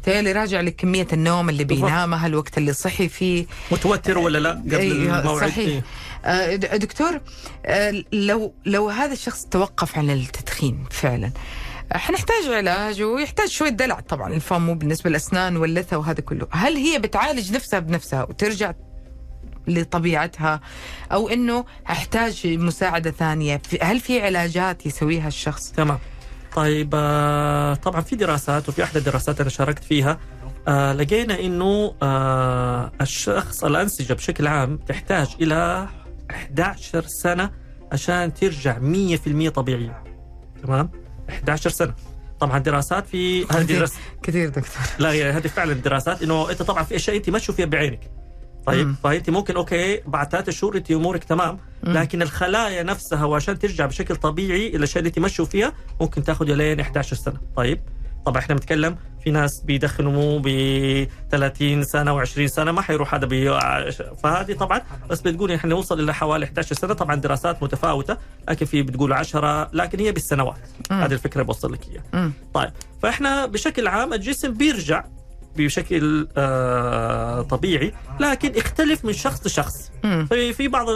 [0.05, 1.65] تالي راجع لكمية النوم اللي.
[1.65, 5.59] بينامها الوقت اللي صحي فيه متوتر ولا لا قبل أيوة، الموعد صحيح.
[5.59, 5.83] إيه.
[6.25, 7.21] آه، دكتور
[7.67, 11.31] آه، لو لو هذا الشخص توقف عن التدخين فعلا آه،
[11.93, 16.47] حنحتاج علاج ويحتاج شوية دلع طبعا الفم مو بالنسبة للأسنان واللثة وهذا كله.
[16.51, 18.73] هل هي بتعالج نفسها بنفسها وترجع
[19.69, 20.61] لطبيعتها
[21.13, 25.99] أو إنه أحتاج مساعدة ثانية؟ هل في علاجات يسويها الشخص؟ تمام.
[26.57, 30.19] طيب آه، طبعا في دراسات وفي أحدى الدراسات أنا شاركت فيها
[30.69, 35.89] آه، لقينا إنه آه، الشخص الأنسجة بشكل عام تحتاج إلى
[36.31, 37.51] 11 سنة
[37.93, 40.05] عشان ترجع 100% طبيعية.
[40.63, 40.91] تمام؟
[41.31, 41.95] 11 سنة.
[42.41, 43.89] طبعا دراسات في هذه
[44.23, 44.77] كثير, دكتور.
[44.99, 48.11] لا هي هذه فعلا دراسات إنه أنت طبعا في أشياء أنت ما تشوفيها بعينك.
[48.67, 48.97] طيب مم.
[49.05, 51.93] فأنت ممكن okay بعد ثلاثة شهور أنت أمورك تمام مم.
[51.93, 56.81] لكن الخلايا نفسها وعشان ترجع بشكل طبيعي الاشياء اللي أنت ما تشوفيها ممكن تاخذ لين
[56.81, 57.41] 11 سنة.
[57.57, 57.81] طيب
[58.27, 60.49] طبعا إحنا بنتكلم في ناس بيدخنوا ب
[61.31, 63.59] 30 سنة و20 سنة ما حيروح هذا بي...
[64.23, 68.17] فهذه طبعا بس بتقول إحنا نوصل إلى حوالي 11 سنة طبعا دراسات متفاوتة
[68.49, 70.57] لكن في بتقول 10 لكن هي بالسنوات.
[70.91, 72.31] هذه الفكرة بوصل لك إياها.
[72.55, 72.71] طيب
[73.03, 75.05] فإحنا بشكل عام الجسم بيرجع
[75.57, 79.91] بشكل آه طبيعي لكن يختلف من شخص لشخص.
[80.03, 80.87] في في بعض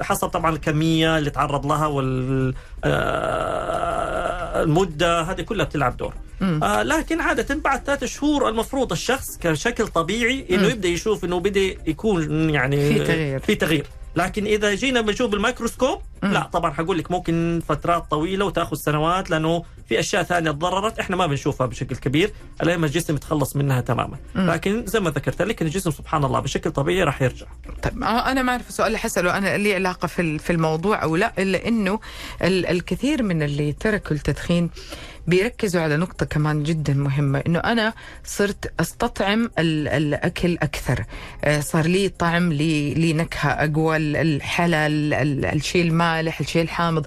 [0.00, 6.14] حسب طبعا الكمية اللي تعرض لها وال آه، المدة هذه كلها بتلعب دور.
[6.42, 10.68] آه لكن عادة بعد ثلاثة شهور المفروض الشخص كشكل طبيعي إنه.
[10.68, 13.38] يبدأ يشوف إنه بدا يكون يعني في تغيير.
[13.38, 16.32] في تغيير لكن إذا جينا بنشوف بالميكروسكوب مم.
[16.32, 21.16] لا طبعا حقول لك ممكن فترات طويلة وتأخذ سنوات لأنه في أشياء ثانية تضررت إحنا
[21.16, 24.50] ما بنشوفها بشكل كبير لين ما الجسم يتخلص منها تماما مم.
[24.50, 27.46] لكن زي ما ذكرت لك الجسم سبحان الله بشكل طبيعي راح يرجع
[27.82, 31.32] طيب أنا ما أعرف السؤال اللي حسأله أنا لي علاقة في في الموضوع أو لا
[31.38, 32.00] إلا إنه
[32.42, 34.70] ال- الكثير من اللي تركوا التدخين
[35.26, 37.92] بيركزوا على نقطة كمان جدا مهمة إنه أنا
[38.24, 41.04] صرت أستطعم ال- الأكل أكثر.
[41.44, 46.62] آه، صار لي طعم لي لي نكهة اقوى ال- الحلا ال- ال- الشيء المالح الشيء
[46.62, 47.06] الحامض.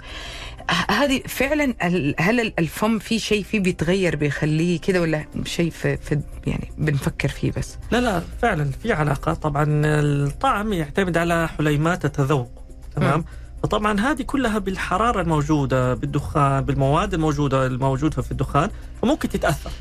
[0.90, 1.74] هذه فعلا
[2.20, 7.28] هل ال- الفم في شيء فيه بيتغير بيخليه كذا ولا شيء في, في يعني بنفكر
[7.30, 9.34] فيه بس؟ لا لا فعلا في علاقة.
[9.34, 12.64] طبعا الطعم يعتمد على حليمات التذوق
[12.96, 13.26] تمام؟
[13.66, 18.70] فطبعا هذه كلها بالحرارة الموجودة بالدخان بالمواد الموجودة الموجودة في الدخان
[19.02, 19.72] فممكن تتأثر.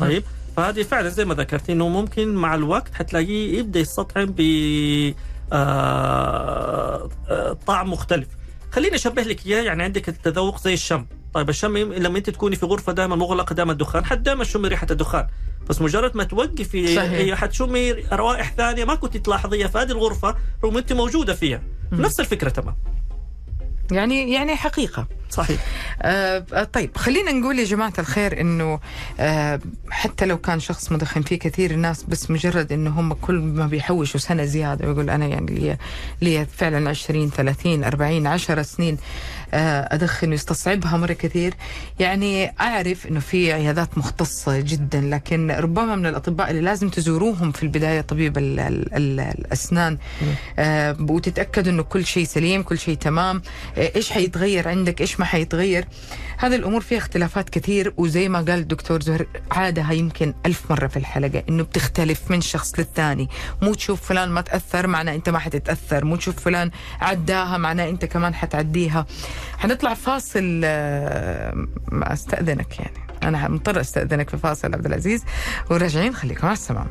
[0.00, 0.22] طيب؟
[0.56, 4.40] فهذه فعلا زي ما ذكرت إنه ممكن مع الوقت حتلاقيه يبدأ يستطعم ب
[5.52, 8.28] آه، آه، طعم مختلف.
[8.72, 11.06] خليني أشبه لك إياه يعني عندك التذوق زي الشم.
[11.34, 14.86] طيب الشم لما أنت تكوني في غرفة دائما مغلقة دائما الدخان حد دائما تشمي ريحة
[14.90, 15.26] الدخان.
[15.68, 17.00] بس مجرد ما توقفي.
[17.00, 21.62] هي حتشمي روائح ثانية ما كنت تلاحظيها في هذه الغرفة رغم أنت موجودة فيها.
[21.92, 22.93] نفس الفكرة تمام.
[23.92, 25.60] يعني يعني حقيقة صحيح.
[26.02, 26.38] آه
[26.72, 28.80] طيب خلينا نقول يا جماعة الخير إنه
[29.20, 33.66] آه حتى لو كان شخص مدخن في كثير الناس بس مجرد إنه هم كل ما
[33.66, 35.76] بيحوشوا سنة زيادة ويقول أنا يعني لي,
[36.22, 38.98] لي فعلا 20 30 40 10 سنين
[39.54, 41.54] أدخن ويستصعبها مرة كثير.
[41.98, 47.62] يعني أعرف إنه في عيادات مختصة جدا لكن ربما من الأطباء اللي لازم تزوروهم في
[47.62, 49.98] البداية طبيب ال ال ال الأسنان.
[50.58, 53.42] آه وتتأكدوا إنه كل شيء سليم كل شيء تمام.
[53.78, 55.84] آه، إيش حيتغير عندك؟ إيش ما حيتغير؟
[56.38, 57.94] هذه الأمور فيها اختلافات كثير.
[57.96, 62.78] وزي ما قال الدكتور زهر عادها يمكن ألف مرة في الحلقة إنه بتختلف من شخص
[62.78, 63.28] للثاني.
[63.62, 66.04] مو تشوف فلان ما تأثر معناه أنت ما حتتأثر.
[66.04, 69.06] مو تشوف فلان عداها معناه أنت كمان حتعديها.
[69.58, 73.04] حنطلع فاصل آه، أستأذنك يعني.
[73.22, 75.24] أنا مضطر أستأذنك في فاصل عبد العزيز
[75.70, 76.86] وراجعين خليكم على السماع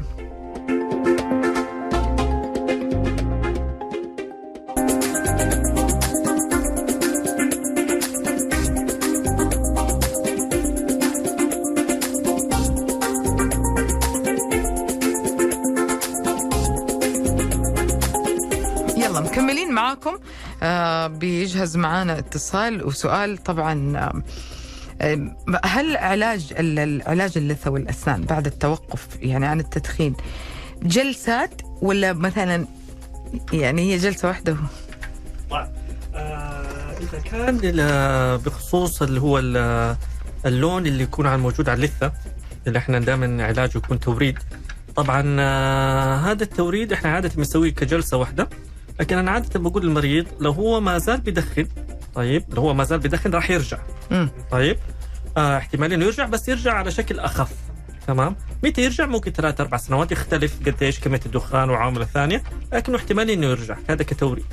[21.19, 23.37] بيجهز معانا اتصال وسؤال.
[23.37, 24.23] طبعا آه
[25.01, 30.15] آه، هل علاج ال- العلاج اللثة والأسنان بعد التوقف يعني عن التدخين
[30.83, 32.65] جلسات ولا مثلا
[33.53, 34.57] يعني هي جلسة واحدة
[35.49, 35.67] طيب
[36.15, 39.95] آه إذا كان ال- بخصوص اللي هو ال-
[40.45, 42.11] اللون اللي يكون عن موجود على اللثة
[42.67, 44.39] اللي إحنا دائما علاجه يكون توريد.
[44.95, 48.49] طبعا آه هذا التوريد إحنا عادة بنسويه كجلسة واحدة.
[48.99, 51.67] لكن أنا عادة بقول للمريض لو هو ما زال بيدخن
[52.15, 53.79] طيب لو هو ما زال بيدخن راح يرجع.
[54.51, 54.77] طيب
[55.37, 57.51] آه احتمال إنه يرجع بس يرجع على شكل أخف.
[58.07, 62.95] تمام؟ متى يرجع؟ ممكن ثلاث أربع سنوات يختلف قد إيش كمية الدخان وعوامل ثانية لكنه
[62.97, 64.45] احتمال إنه يرجع هذا كتوريد.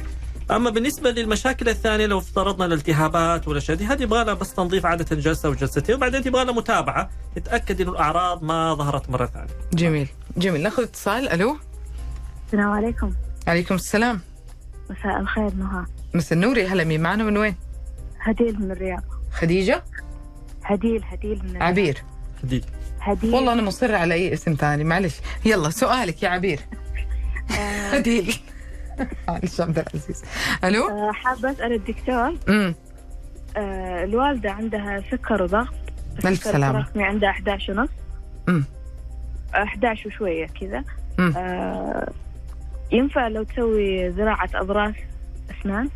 [0.51, 5.17] أما بالنسبة للمشاكل الثانية لو افترضنا الالتهابات والاشياء دي هذه يبغى لها بس تنظيف عادة
[5.17, 9.53] جلسة وجلستين وبعدين يبغى لها متابعة تتأكد إنه الأعراض ما ظهرت مرة ثانية.
[9.73, 10.09] جميل.
[10.37, 10.63] جميل.
[10.63, 11.57] ناخذ اتصال ألو؟
[12.47, 13.13] السلام عليكم.
[13.47, 14.21] عليكم السلام.
[14.91, 15.85] مساء الخير نهى.
[16.15, 17.55] مساء النور يا هلا مين معنا؟ من وين؟
[18.21, 19.03] هديل من الرياض.
[19.33, 19.83] خديجة؟
[20.65, 21.63] هديل هديل من الرياض.
[21.63, 22.03] عبير.
[22.45, 22.65] جديد
[23.01, 23.35] هديل.
[23.35, 25.21] والله أنا مصرة على أي اسم ثاني معلش.
[25.45, 26.61] يلا سؤالك يا عبير.
[27.51, 27.91] آه.
[27.91, 28.35] هديل.
[29.29, 30.25] معلش عبد العزيز.
[30.65, 32.35] ألو؟ آه، حابة أسأل الدكتور.
[32.49, 32.75] امم
[33.57, 35.75] آه، الوالدة عندها سكر وضغط.
[36.25, 36.87] ألف سلامة.
[36.97, 37.89] عندها 11 ونص.
[38.49, 38.65] أمم.
[39.55, 40.85] 11 وشوية كذا.
[41.37, 42.09] آه،
[42.93, 44.95] ينفع لو تسوي زراعة أضراس
[45.61, 45.89] أسنان؟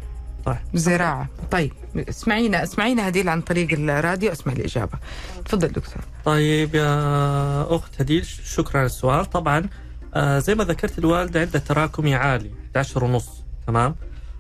[0.75, 1.29] زراعة.
[1.51, 4.99] طيب اسمعينا اسمعينا هديل عن طريق الراديو اسمع الإجابة.
[5.45, 6.05] تفضل دكتور.
[6.25, 9.25] طيب يا أخت هديل شكرا على السؤال.
[9.25, 9.69] طبعا
[10.15, 13.95] آه زي ما ذكرت الوالدة عندها تراكمي عالي 11 ونص تمام؟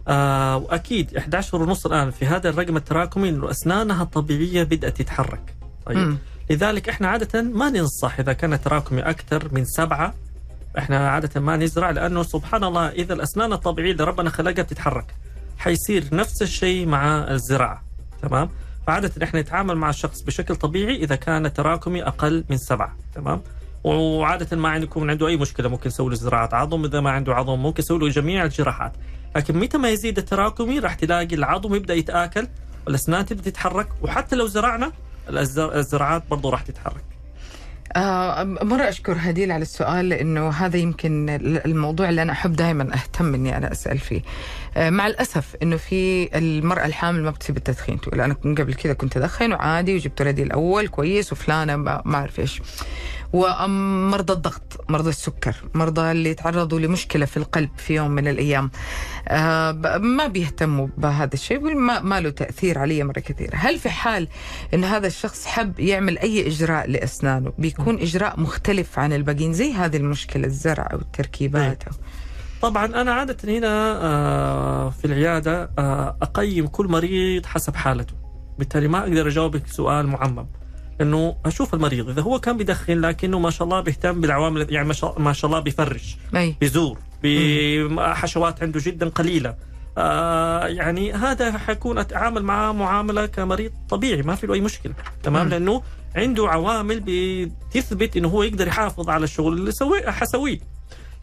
[0.09, 5.55] آه وأكيد 11 ونص الآن في هذا الرقم التراكمي إنه أسنانها الطبيعية بدأت تتحرك.
[5.87, 6.19] طيب مم.
[6.51, 10.15] لذلك إحنا عادة ما ننصح إذا كان تراكمي أكثر من سبعة
[10.79, 15.15] إحنا عادة ما نزرع لأنه سبحان الله إذا الأسنان الطبيعية اللي ربنا خلقها بتتحرك
[15.59, 17.85] حيصير نفس الشيء مع الزراعة.
[18.23, 18.49] تمام؟
[18.87, 22.97] فعادة إحنا نتعامل مع الشخص بشكل طبيعي إذا كان تراكمي أقل من سبعة.
[23.15, 23.41] تمام؟
[23.85, 26.85] وعادة ما عندكم عنده أي مشكلة ممكن نسوي له زراعة عظم.
[26.85, 28.93] إذا ما عنده عظم ممكن نسوي له جميع الجراحات.
[29.37, 32.49] لكن متى ما يزيد التراكمي راح تلاقي العظم يبدأ يتآكل
[32.87, 34.93] والأسنان تبدأ تتحرك وحتى لو زرعنا
[35.29, 37.05] الزر- الزراعات برضه راح تتحرك.
[37.97, 41.27] آه مرة أشكر هديل على السؤال لأنه هذا يمكن
[41.67, 44.23] الموضوع اللي أنا أحب دائما أهتم إني أنا أسأل فيه.
[44.77, 48.01] آه مع الأسف إنه في المرأة الحامل ما بتسيب التدخين.
[48.01, 52.41] تقول أنا قبل كذا كنت أدخن وعادي وجبت ولدي الأول كويس وفلانة ما ما أعرف
[52.41, 52.63] إيش.
[53.35, 58.71] ومرضى الضغط مرضى السكر مرضى اللي يتعرضوا لمشكلة في القلب في يوم من الأيام.
[59.29, 63.57] آه ما بيهتموا بهذا الشيء ما, ما له تأثير علي مرة كثيرة.
[63.57, 64.29] هل في حال
[64.75, 69.97] أن هذا الشخص حب يعمل أي إجراء لأسنانه؟ بيكون إجراء مختلف عن الباقيين زي هذه
[69.97, 71.93] المشكلة الزرع أو التركيبات أو
[72.63, 78.15] طبعا أنا عادة هنا آه، في العيادة آه، أقيم كل مريض حسب حالته.
[78.59, 80.47] بالتالي ما أقدر أجاوبك سؤال معمم.
[81.01, 84.95] إنه أشوف المريض إذا هو كان بيدخن لكنه ما شاء الله بيهتم بالعوامل يعني ما
[84.95, 86.57] شاء ما شاء الله بيفرش أي.
[86.61, 89.55] بيزور بحشوات عنده جدا قليلة.
[89.99, 94.95] آه يعني هذا حيكون أتعامل معاه معاملة كمريض طبيعي ما في له أي مشكلة.
[95.23, 95.51] تمام؟ مم.
[95.51, 95.83] لأنه
[96.17, 100.59] عنده عوامل بتثبت إنه هو يقدر يحافظ على الشغل اللي سوي حسويه.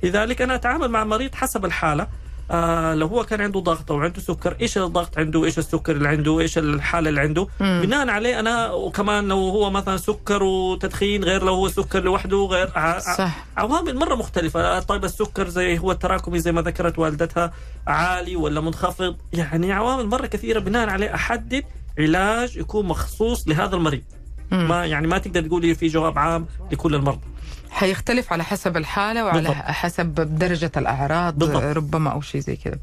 [0.04, 2.08] لذلك أنا أتعامل مع المريض حسب الحالة.
[2.52, 6.08] آه لو هو كان عنده ضغط أو عنده سكر إيش الضغط عنده؟ إيش السكر اللي
[6.10, 7.82] عنده؟ إيش الحالة اللي عنده؟ مم.
[7.84, 12.68] بناء عليه أنا وكمان لو هو مثلا سكر وتدخين غير لو هو سكر لوحده غير
[13.00, 13.46] صح.
[13.58, 14.80] عوامل مرة مختلفة.
[14.80, 17.54] طيب السكر زي هو التراكمي زي ما ذكرت والدتها
[17.88, 21.64] عالي ولا منخفض؟ يعني عوامل مرة كثيرة بناء عليه أحدد
[22.00, 24.04] علاج يكون مخصوص لهذا المريض.
[24.52, 27.22] ما يعني ما تقدر تقولي في جواب عام لكل المرضى.
[27.70, 29.56] حيختلف على حسب الحالة وعلى بالضبط.
[29.56, 31.64] حسب درجة الأعراض بالضبط.
[31.64, 32.78] ربما أو شيء زي كذا.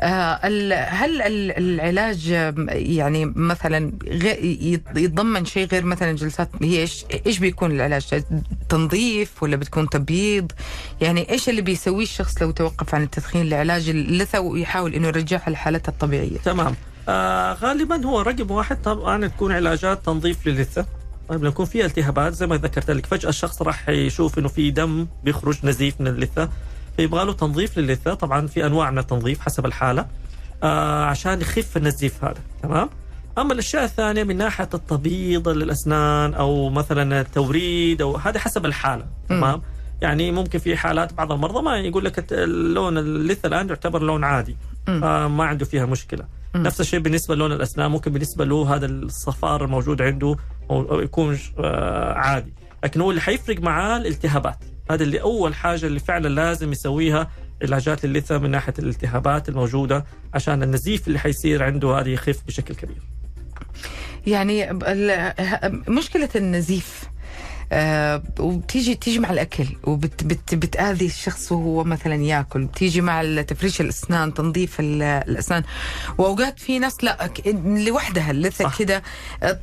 [0.00, 0.34] آه
[0.88, 2.28] هل ال- العلاج
[2.68, 3.92] يعني مثلا
[4.96, 8.22] يتضمن شيء غير مثلا جلسات؟ هي إيش إيش بيكون العلاج؟
[8.68, 10.52] تنظيف ولا بتكون تبييض؟
[11.00, 15.92] يعني إيش اللي بيسويه الشخص لو توقف عن التدخين؟ لعلاج اللثة ويحاول إنه يرجعها لحالتها
[15.92, 16.38] الطبيعية.
[16.44, 16.74] تمام.
[17.08, 18.82] آه غالبا هو رقم واحد.
[18.82, 20.86] طبعا تكون علاجات تنظيف للثه
[21.28, 24.70] طيب لما يكون في التهابات زي ما ذكرت لك فجأة الشخص راح يشوف إنه في
[24.70, 26.48] دم بيخرج نزيف من اللثه
[26.96, 30.06] فيبغى له تنظيف للثه طبعا في أنواع من التنظيف حسب الحالة
[30.62, 32.40] آه عشان يخف النزيف هذا.
[32.62, 32.88] تمام؟
[33.38, 39.06] أما الأشياء الثانية من ناحية التبييض للأسنان أو مثلا التوريد أو هذا حسب الحالة.
[39.28, 39.62] تمام؟
[40.02, 44.56] يعني ممكن في حالات بعض المرضى ما يقول لك اللون اللثه الآن يعتبر لون عادي.
[44.88, 46.24] آه ما عنده فيها مشكلة.
[46.54, 46.62] مم.
[46.62, 50.36] نفس الشيء بالنسبة للون الاسنان ممكن بالنسبة له هذا الصفار الموجود عنده
[50.70, 52.52] أو يكون آه عادي.
[52.84, 54.64] لكن هو اللي حيفرق معاه الالتهابات.
[54.90, 57.30] هذا اللي أول حاجة اللي فعلا لازم يسويها
[57.62, 63.02] علاجات للثه من ناحية الالتهابات الموجودة عشان النزيف اللي حيصير عنده هذا يخف بشكل كبير.
[64.26, 64.78] يعني
[65.88, 67.04] مشكلة النزيف
[67.72, 72.64] آه وبتيجي تيجي مع الأكل وبتاذي الشخص وهو مثلا يأكل.
[72.64, 75.62] بتيجي مع تفريش الأسنان تنظيف ال- الأسنان.
[76.18, 77.30] وأوقات في ناس لا
[77.64, 78.72] لوحدها اللثه.
[78.78, 79.02] كده.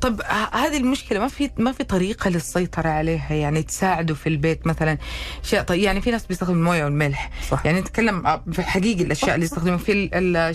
[0.02, 0.22] طب
[0.54, 4.98] هذه المشكلة ما في ما في طريقة للسيطرة عليها؟ يعني تساعده في البيت مثلا؟
[5.43, 7.30] شيء طيب يعني في ناس بيستخدموا الموية والملح.
[7.50, 7.65] صح.
[7.65, 10.10] يعني نتكلم آه، في حقيقي الأشياء اللي يستخدموا في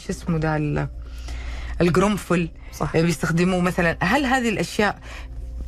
[0.07, 0.89] شو اسمه ده ال-
[1.81, 2.97] القرنفل صح.
[2.97, 3.97] بيستخدموه مثلا.
[4.01, 4.99] هل هذه الأشياء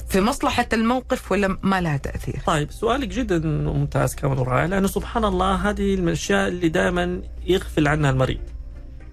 [0.08, 5.24] في مصلحة الموقف ولا ما لها تأثير؟ طيب سؤالك جدا ممتاز كمان ورائع لأنه سبحان
[5.24, 8.40] الله هذه من الأشياء اللي دائما يغفل عنها المريض.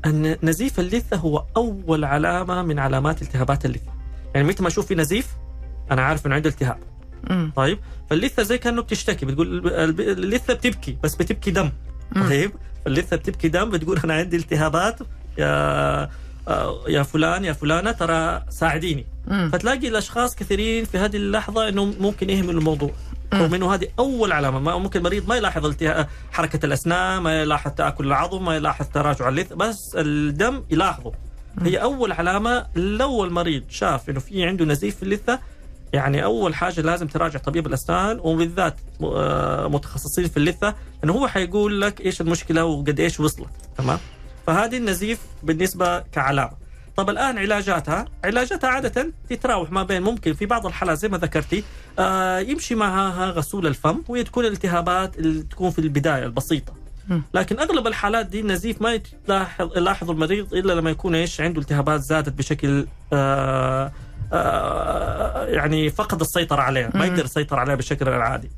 [0.05, 3.91] أن نزيف اللثة هو أول علامة من علامات التهابات اللثة.
[4.35, 5.27] يعني متى ما أشوف في نزيف
[5.91, 6.77] أنا عارف إنه عنده التهاب.
[7.29, 7.51] مم.
[7.55, 7.79] طيب
[8.09, 9.67] فاللثة زي كأنه بتشتكي بتقول
[9.99, 11.71] اللثة بتبكي بس بتبكي دم.
[12.15, 12.29] مم.
[12.29, 12.51] طيب
[12.85, 14.99] فاللثة بتبكي دم بتقول أنا عندي التهابات
[15.37, 16.09] يا
[16.87, 19.05] يا فلان يا فلانة ترى ساعديني.
[19.27, 19.49] مم.
[19.53, 22.91] فتلاقي الأشخاص كثيرين في هذه اللحظة إنهم ممكن يهملوا الموضوع.
[23.33, 24.59] رغم إنه هذه أول علامة.
[24.59, 25.75] ما ممكن المريض ما يلاحظ.
[26.31, 31.11] حركة الأسنان ما يلاحظ تأكل العظم ما يلاحظ تراجع اللثه بس الدم يلاحظه.
[31.61, 32.65] هي أول علامة.
[32.75, 35.39] لو المريض شاف إنه في عنده نزيف في اللثة
[35.93, 41.81] يعني أول حاجة لازم تراجع طبيب الأسنان وبالذات آه، متخصصين في اللثة لأنه هو حيقول
[41.81, 43.49] لك إيش المشكلة وقد إيش وصلت.
[43.77, 43.99] تمام؟
[44.51, 46.51] فهذه النزيف بالنسبة كعلامه
[46.97, 48.05] طب الآن علاجاتها.
[48.23, 51.63] علاجاتها عادة تتراوح ما بين ممكن في بعض الحالات زي ما ذكرتي
[51.99, 56.73] آه يمشي معها غسول الفم وهي تكون الالتهابات اللي تكون في البداية البسيطة.
[57.33, 62.01] لكن أغلب الحالات دي النزيف ما يلاحظ يلاحظ المريض إلا لما يكون إيش؟ عنده التهابات
[62.01, 63.91] زادت بشكل آه
[64.33, 68.51] آه يعني فقد السيطرة عليها ما يقدر يسيطر عليها بشكل عادي.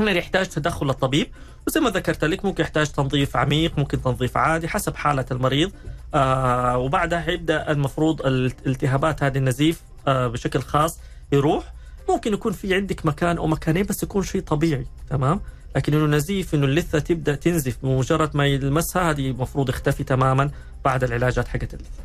[0.00, 1.26] هنا يحتاج تدخل الطبيب
[1.66, 5.72] وزي ما ذكرت لك ممكن يحتاج تنظيف عميق ممكن تنظيف عادي حسب حالة المريض.
[6.14, 10.98] آه وبعدها يبدأ المفروض الالتهابات هذه النزيف آه بشكل خاص
[11.32, 11.72] يروح.
[12.08, 15.40] ممكن يكون في عندك مكان أو مكانين بس يكون شيء طبيعي تمام؟
[15.76, 20.50] لكن إنه نزيف إنه اللثة تبدأ تنزف بمجرد ما يلمسها هذه المفروض يختفي تماما
[20.84, 22.02] بعد العلاجات حقت اللثة.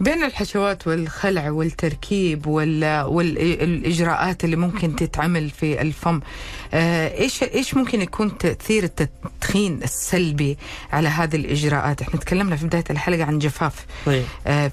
[0.00, 6.20] بين الحشوات والخلع والتركيب والاجراءات اللي ممكن تتعمل في الفم
[6.74, 10.58] آه، إيش إيش ممكن يكون تأثير التدخين السلبي
[10.92, 14.24] على هذه الإجراءات؟ إحنا تكلمنا في بداية الحلقة عن جفاف طيب.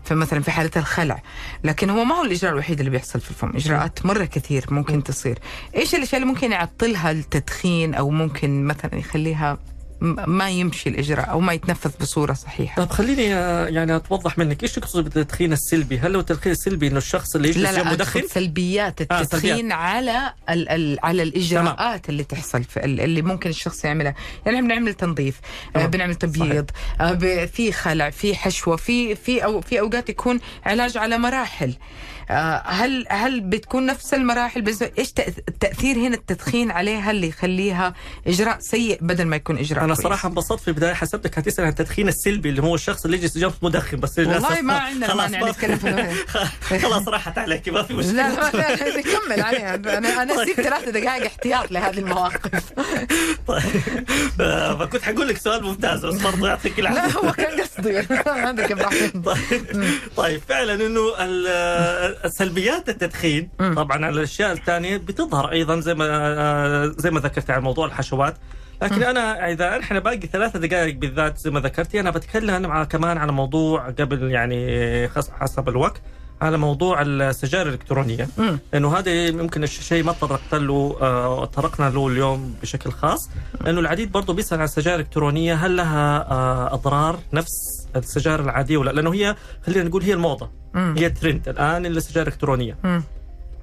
[0.05, 1.21] فمثلا في حالة الخلع
[1.63, 5.39] لكن هو ما هو الإجراء الوحيد اللي بيحصل في الفم إجراءات مرة كثير ممكن تصير.
[5.75, 9.57] إيش الأشياء اللي ممكن يعطلها التدخين أو ممكن مثلا يخليها
[10.01, 12.75] ما يمشي الإجراء أو ما يتنفذ بصورة صحيحة.
[12.75, 16.97] طيب خليني آه، يعني أتوضح منك إيش تقصد بالتدخين السلبي؟ هل هو التدخين السلبي إنه
[16.97, 19.71] الشخص اللي يجلس لا لا مدخن؟ سلبيات التدخين آه سلبيات.
[19.71, 22.01] على ال ال على الإجراءات تمام.
[22.09, 25.39] اللي تحصل في اللي ممكن الشخص يعملها، يعني إحنا بنعمل تنظيف،
[25.75, 26.71] آه بنعمل تبييض،
[27.01, 31.73] آه في خلع، في حشوة، في في أو في أوقات يكون علاج على مراحل.
[32.29, 35.13] آه، هل هل بتكون نفس المراحل؟ بس إيش
[35.47, 37.93] التأثير هنا التدخين عليها اللي يخليها
[38.27, 42.07] إجراء سيء بدل ما يكون إجراء أنا صراحة انبسطت في البداية حسبتك هتسأل عن التدخين
[42.07, 46.15] السلبي اللي هو الشخص اللي يجلس جنب مدخن بس والله ما عندنا مانع نتكلم
[46.81, 48.13] خلاص راحت عليك ما في مشكلة.
[48.13, 49.75] لا لا نكمل عليها.
[49.75, 52.73] أنا أنا سيب ثلاث دقائق احتياط لهذه المواقف.
[53.47, 53.61] طيب.
[54.79, 57.01] فكنت حقول لك سؤال ممتاز بس برضه يعطيك العافية.
[57.01, 57.57] لا هو كان
[57.87, 59.65] قصدي عندك إبراهيم طيب
[60.17, 61.01] طيب فعلا إنه
[62.29, 67.85] سلبيات التدخين طبعا على الأشياء الثانية بتظهر أيضا زي ما زي ما ذكرت على موضوع
[67.85, 68.37] الحشوات.
[68.81, 73.31] لكن أنا إذا إحنا باقي ثلاثة دقائق بالذات زي ما ذكرتي أنا بتكلم كمان على
[73.31, 75.09] موضوع قبل يعني
[75.39, 76.01] حسب الوقت.
[76.41, 78.27] على موضوع السجائر الإلكترونية.
[78.73, 83.29] لأنه هذا ممكن الشيء ما تطرقت له آه طرقنا له اليوم بشكل خاص.
[83.61, 88.91] لأنه العديد برضه بيسأل عن السجائر الالكترونيه هل لها آه أضرار نفس السجائر العادية ولا
[88.91, 89.35] لأنه هي
[89.65, 90.49] خلينا نقول هي الموضة.
[90.73, 90.95] مم.
[90.97, 93.03] هي ترند الآن السجائر الالكترونيه مم.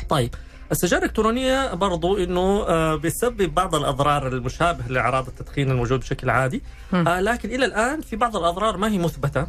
[0.08, 0.34] طيب
[0.72, 6.62] السجائر الإلكترونية برضو إنه آه بيسبب بعض الأضرار المشابهة لأعراض التدخين الموجود بشكل عادي.
[6.94, 9.46] آه لكن إلى الآن في بعض الأضرار ما هي مثبتة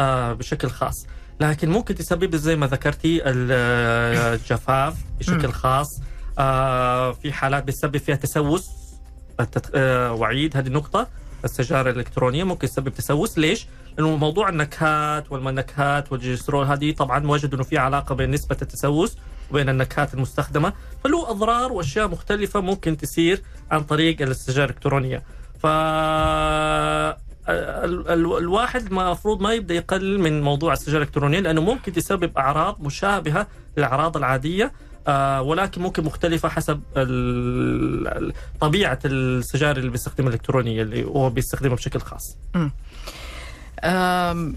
[0.00, 1.06] آه بشكل خاص.
[1.40, 6.00] لكن ممكن تسبب زي ما ذكرتي الجفاف بشكل خاص.
[6.38, 8.68] آه في حالات بتسبب فيها تسوس.
[9.74, 11.06] آه وعيد هذه النقطة.
[11.44, 13.38] السجائر الإلكترونية ممكن تسبب تسوس.
[13.38, 13.66] ليش؟
[13.98, 19.16] لأنه موضوع النكهات والمنكهات والجسترول هذه طبعا وجدوا إنه في علاقة بين نسبة التسوس
[19.50, 20.72] وبين النكهات المستخدمة.
[21.04, 25.22] فله أضرار وأشياء مختلفة ممكن تصير عن طريق السجائر الإلكترونية.
[25.62, 25.66] ف
[27.50, 33.46] الواحد المفروض ما يبدأ يقلل من موضوع السجائر الالكترونيه لأنه ممكن تسبب أعراض مشابهة
[33.76, 34.72] للأعراض العادية
[35.06, 36.80] آه ولكن ممكن مختلفة حسب
[38.60, 42.36] طبيعة السجائر اللي بيستخدمها الإلكترونية اللي هو بيستخدمها بشكل خاص.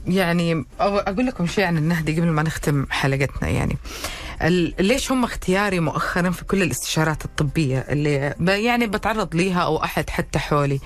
[0.08, 3.78] يعني أقول لكم شيء عن النهدي قبل ما نختم حلقتنا يعني.
[4.80, 10.40] ليش هم اختياري مؤخرا في كل الاستشارات الطبية اللي يعني بتعرض ليها أو أحد حتى
[10.40, 10.80] حولي؟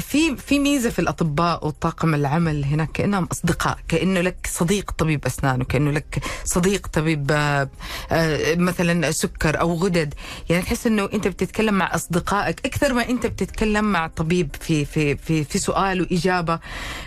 [0.00, 5.60] في في ميزة في الأطباء وطاقم العمل هناك كأنهم أصدقاء كأنه لك صديق طبيب أسنان
[5.60, 7.68] وكأنه لك صديق طبيب آه،
[8.12, 10.14] آه، مثلا سكر أو غدد.
[10.50, 15.16] يعني تحس إنه أنت بتتكلم مع أصدقائك أكثر ما أنت بتتكلم مع طبيب في في
[15.16, 16.58] في في سؤال وإجابة.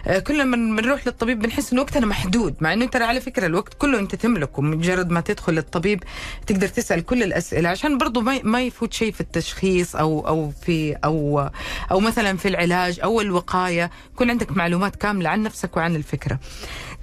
[0.07, 3.73] آه، كل ما بنروح للطبيب بنحس إنه وقتنا محدود مع إنه ترى على فكرة الوقت
[3.73, 6.03] كله أنت تملكه مجرد ما تدخل للطبيب
[6.47, 10.93] تقدر تسأل كل الأسئلة عشان برضه ما ما يفوت شيء في التشخيص أو أو في
[10.93, 11.49] أو
[11.91, 16.39] أو مثلا في العلاج أو الوقاية يكون عندك معلومات كاملة عن نفسك وعن الفكرة.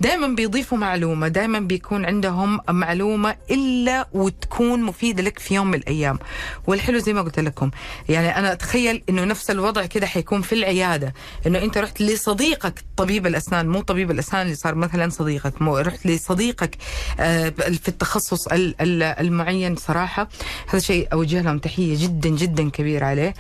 [0.00, 6.18] دائما بيضيفوا معلومة دائما بيكون عندهم معلومة إلا وتكون مفيدة لك في يوم من الأيام.
[6.66, 7.70] والحلو زي ما قلت لكم
[8.08, 11.14] يعني أنا أتخيل إنه نفس الوضع كده حيكون في العيادة
[11.46, 16.06] إنه أنت رحت لصديقك طبيب الأسنان مو طبيب الأسنان اللي صار مثلا صديقك مو رحت
[16.06, 16.76] لصديقك
[17.20, 20.28] آه، في التخصص ال- ال- المعين صراحة.
[20.68, 23.34] هذا شيء أوجه لهم تحية جدا جدا كبيره عليه.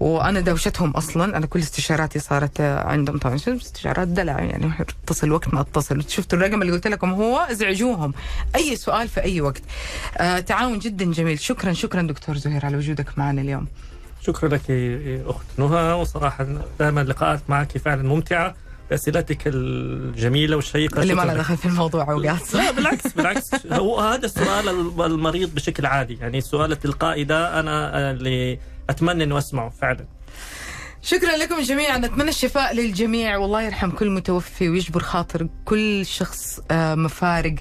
[0.00, 4.72] وأنا دوشتهم أصلا أنا كل استشاراتي صارت آه، عندهم طبعا استشارات دلع يعني
[5.04, 5.91] اتصل وقت ما اتصل.
[6.00, 8.14] شفتوا الرقم اللي قلت لكم؟ هو ازعجوهم
[8.56, 9.62] أي سؤال في أي وقت.
[10.16, 11.40] آه تعاون جدا جميل.
[11.40, 13.66] شكرا شكرا دكتور زهير على وجودك معنا اليوم.
[14.20, 16.46] شكرا لك يا أخت نهى وصراحة
[16.78, 18.54] دائما اللقاءات معك فعلا ممتعة.
[18.90, 21.40] بأسئلتك الجميلة والشيقة اللي ما شكراً له لك.
[21.40, 23.50] دخل في الموضوع اوقات لا بالعكس بالعكس.
[23.72, 24.68] هو هذا السؤال
[25.00, 26.18] المريض بشكل عادي.
[26.20, 28.58] يعني السؤال التلقائي ده أنا آه، اللي
[28.90, 30.04] أتمنى إنه أسمعه فعلا.
[31.02, 31.98] شكرا لكم جميعا.
[31.98, 33.36] نتمنى الشفاء للجميع.
[33.36, 37.54] والله يرحم كل متوفي ويجبر خاطر كل شخص آه، مفارق.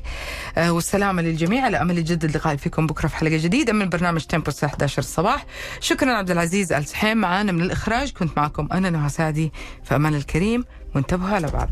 [0.57, 4.47] آه، والسلامة للجميع على أمل يجدد اللقاء فيكم بكرة في حلقة جديدة من برنامج تيمبو
[4.47, 5.45] الساعة 11 الصباح.
[5.79, 9.51] شكرا عبد العزيز آل سحيم معانا من الإخراج كنت معكم أنا نهى سعدي.
[9.83, 10.63] في أمان الكريم
[10.95, 11.69] وانتبهوا على بعض.